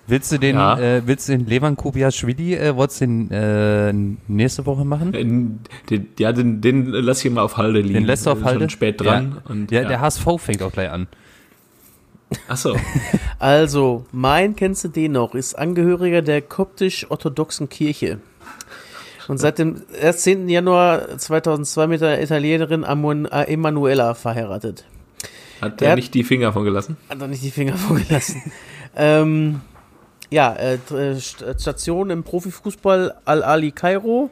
[0.06, 0.78] Willst du den, ja.
[0.78, 3.92] äh, willst du den Levan Kubiaschwili, äh, wolltest du den äh,
[4.28, 5.14] nächste Woche machen?
[5.14, 5.24] Äh,
[5.90, 7.94] den, ja, den, den lass ich mal auf Halde liegen.
[7.94, 8.60] Den lässt du auf Halde?
[8.60, 9.36] Schon spät dran.
[9.36, 9.50] Ja.
[9.50, 11.06] Und, ja, ja, der HSV fängt auch gleich an.
[12.48, 12.76] Ach so.
[13.38, 18.18] also, mein, kennst du den noch, ist Angehöriger der koptisch-orthodoxen Kirche.
[19.26, 20.50] Und seit dem erst 10.
[20.50, 24.84] Januar 2002 mit der Italienerin äh, Emanuela verheiratet.
[25.62, 26.98] Hat er nicht die Finger von gelassen?
[27.08, 28.42] Hat er nicht die Finger von gelassen.
[28.96, 29.62] ähm,
[30.30, 34.30] ja, äh, äh Station im Profifußball Al-Ali Kairo,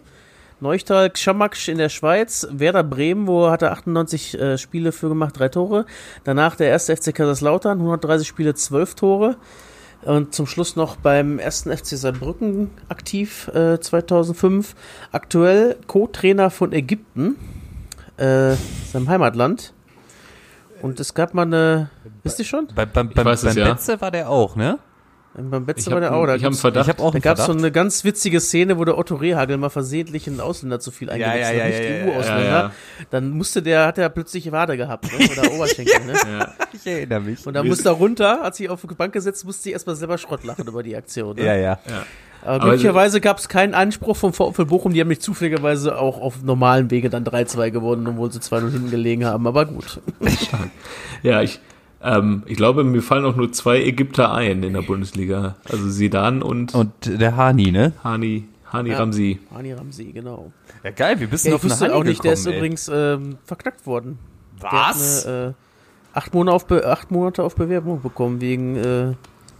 [0.60, 5.38] Neuchtal Xamax in der Schweiz, Werder Bremen, wo hat er 98 äh, Spiele für gemacht,
[5.38, 5.86] drei Tore.
[6.22, 9.36] Danach der erste FC Kaiserslautern, 130 Spiele, 12 Tore.
[10.02, 14.74] Und zum Schluss noch beim ersten FC Saarbrücken aktiv äh, 2005.
[15.12, 17.36] Aktuell Co-Trainer von Ägypten,
[18.16, 18.54] äh,
[18.92, 19.72] seinem Heimatland.
[20.80, 21.90] Und es gab mal eine,
[22.24, 22.68] wisst ihr schon?
[22.74, 23.72] Bei, bei, bei, beim es, ja.
[23.72, 24.78] Betze war der auch, ne?
[25.34, 26.26] Beim Betze war der auch.
[26.26, 26.86] Da ich habe Verdacht.
[26.86, 29.56] Ich hab auch da gab es so eine ganz witzige Szene, wo der Otto Rehagel
[29.56, 32.44] mal versehentlich einen Ausländer zu viel eingewechselt hat, ja, ja, nicht ja, EU-Ausländer.
[32.44, 32.72] Ja,
[33.10, 35.26] Dann musste der, hat er plötzlich Wade gehabt, ne?
[35.30, 36.04] oder Oberschenkel.
[36.04, 36.48] Ne?
[36.74, 37.46] Ich erinnere mich.
[37.46, 40.18] Und dann musste er runter, hat sich auf die Bank gesetzt, musste sich erstmal selber
[40.18, 41.36] Schrott lachen über die Aktion.
[41.36, 41.44] Ne?
[41.44, 41.78] Ja, ja.
[42.42, 46.20] Aber, Aber glücklicherweise gab es keinen Anspruch vom VfL Bochum, die haben nicht zufälligerweise auch
[46.20, 50.00] auf normalen Wege dann 3-2 gewonnen, obwohl sie 2-0 hinten gelegen haben, aber gut.
[51.22, 51.60] Ja, ich,
[52.02, 55.56] ähm, ich glaube, mir fallen auch nur zwei Ägypter ein in der Bundesliga.
[55.68, 56.74] Also Sidan und.
[56.74, 57.92] Und der Hani, ne?
[58.02, 58.44] Hani.
[58.72, 59.38] Hani ja, Ramsi.
[59.54, 60.50] Hani Ramsi, genau.
[60.82, 62.56] Ja, geil, bist du ja, auf eine Hani auch nicht, gekommen, der ist ey.
[62.56, 64.18] übrigens ähm, verknackt worden.
[64.60, 65.26] Was?
[65.26, 65.52] Eine, äh,
[66.14, 69.12] acht, Monate auf acht Monate auf Bewerbung bekommen wegen äh,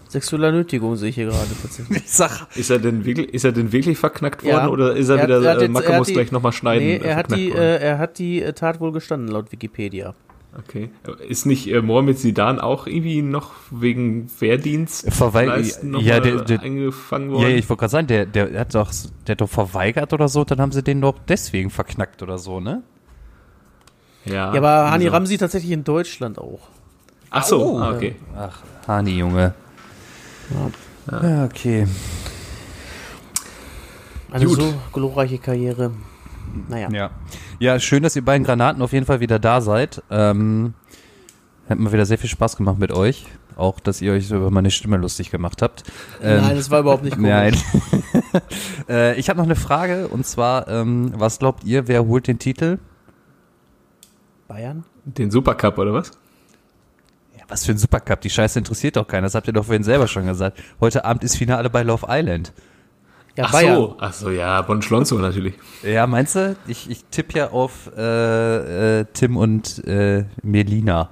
[0.08, 2.02] sexueller Nötigung, sehe ich hier gerade tatsächlich.
[2.06, 4.68] sag, ist, er denn wirklich, ist er denn wirklich verknackt worden ja.
[4.68, 6.86] oder ist er, er wieder, hat, äh, Macke muss die, gleich nochmal schneiden?
[6.86, 10.14] Nee, er, hat die, äh, er hat die Tat wohl gestanden, laut Wikipedia.
[10.58, 10.90] Okay.
[11.26, 15.06] Ist nicht äh, Mohamed Sidan auch irgendwie noch wegen Wehrdienst
[16.00, 17.50] ja, der, der, eingefangen worden?
[17.50, 18.92] Ja, ich wollte gerade sagen, der, der hat doch,
[19.26, 22.60] der hat doch verweigert oder so, dann haben sie den doch deswegen verknackt oder so,
[22.60, 22.82] ne?
[24.26, 24.52] Ja.
[24.52, 25.10] Ja, aber Hani so.
[25.10, 26.68] Ramsi tatsächlich in Deutschland auch.
[27.30, 28.14] Ach so, oh, ah, okay.
[28.36, 29.54] Ach, Hani, Junge.
[31.10, 31.86] Ja, ja okay.
[34.30, 34.60] Eine Gut.
[34.60, 35.92] so glorreiche Karriere.
[36.68, 36.88] Naja.
[36.90, 37.10] Ja.
[37.58, 40.02] ja, schön, dass ihr beiden Granaten auf jeden Fall wieder da seid.
[40.10, 40.74] Ähm,
[41.68, 43.26] hat mir wieder sehr viel Spaß gemacht mit euch.
[43.56, 45.84] Auch, dass ihr euch so über meine Stimme lustig gemacht habt.
[46.22, 47.22] Ähm, nein, das war überhaupt nicht cool.
[47.22, 47.56] Nein.
[48.88, 52.38] äh, ich habe noch eine Frage und zwar, ähm, was glaubt ihr, wer holt den
[52.38, 52.78] Titel?
[54.48, 54.84] Bayern?
[55.04, 56.12] Den Supercup oder was?
[57.36, 58.20] Ja, was für ein Supercup?
[58.20, 59.26] Die Scheiße interessiert doch keiner.
[59.26, 60.62] Das habt ihr doch vorhin selber schon gesagt.
[60.80, 62.52] Heute Abend ist Finale bei Love Island.
[63.36, 63.76] Ja, ach Bayern.
[63.76, 65.54] so, ach so, ja, Bon Schlonzo natürlich.
[65.82, 66.54] Ja, meinst du?
[66.66, 71.08] Ich, ich tippe ja auf äh, äh, Tim und äh, Melina.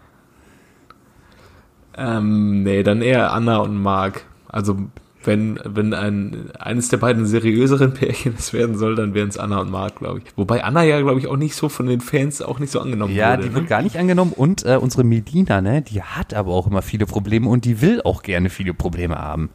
[1.96, 4.24] Ähm, nee, dann eher Anna und Marc.
[4.48, 4.76] Also
[5.22, 9.60] wenn, wenn ein, eines der beiden seriöseren Pärchen es werden soll, dann wären es Anna
[9.60, 10.24] und Marc, glaube ich.
[10.36, 13.14] Wobei Anna ja, glaube ich, auch nicht so von den Fans auch nicht so angenommen
[13.14, 13.42] ja, wurde.
[13.42, 13.68] Ja, die wird ne?
[13.68, 17.48] gar nicht angenommen und äh, unsere Melina, ne, die hat aber auch immer viele Probleme
[17.48, 19.50] und die will auch gerne viele Probleme haben.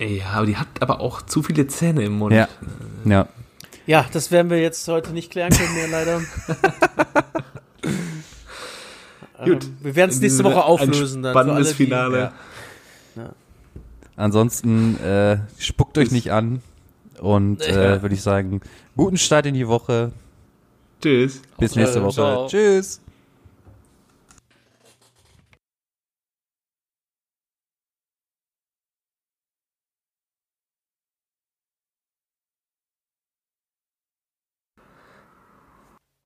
[0.00, 2.34] Ja, aber die hat aber auch zu viele Zähne im Mund.
[2.34, 2.48] Ja.
[3.04, 3.28] Ja,
[3.86, 6.22] ja das werden wir jetzt heute nicht klären können mehr, leider.
[9.44, 9.64] Gut.
[9.64, 11.24] Ähm, wir werden es nächste Woche auflösen.
[11.24, 12.32] Ein spannendes alle, Finale.
[13.14, 13.30] Die, ja.
[14.16, 16.62] Ansonsten äh, spuckt euch nicht an
[17.20, 18.62] und äh, würde ich sagen,
[18.96, 20.12] guten Start in die Woche.
[21.02, 21.42] Tschüss.
[21.58, 22.14] Bis nächste Woche.
[22.14, 22.46] Ciao.
[22.46, 23.00] Tschüss.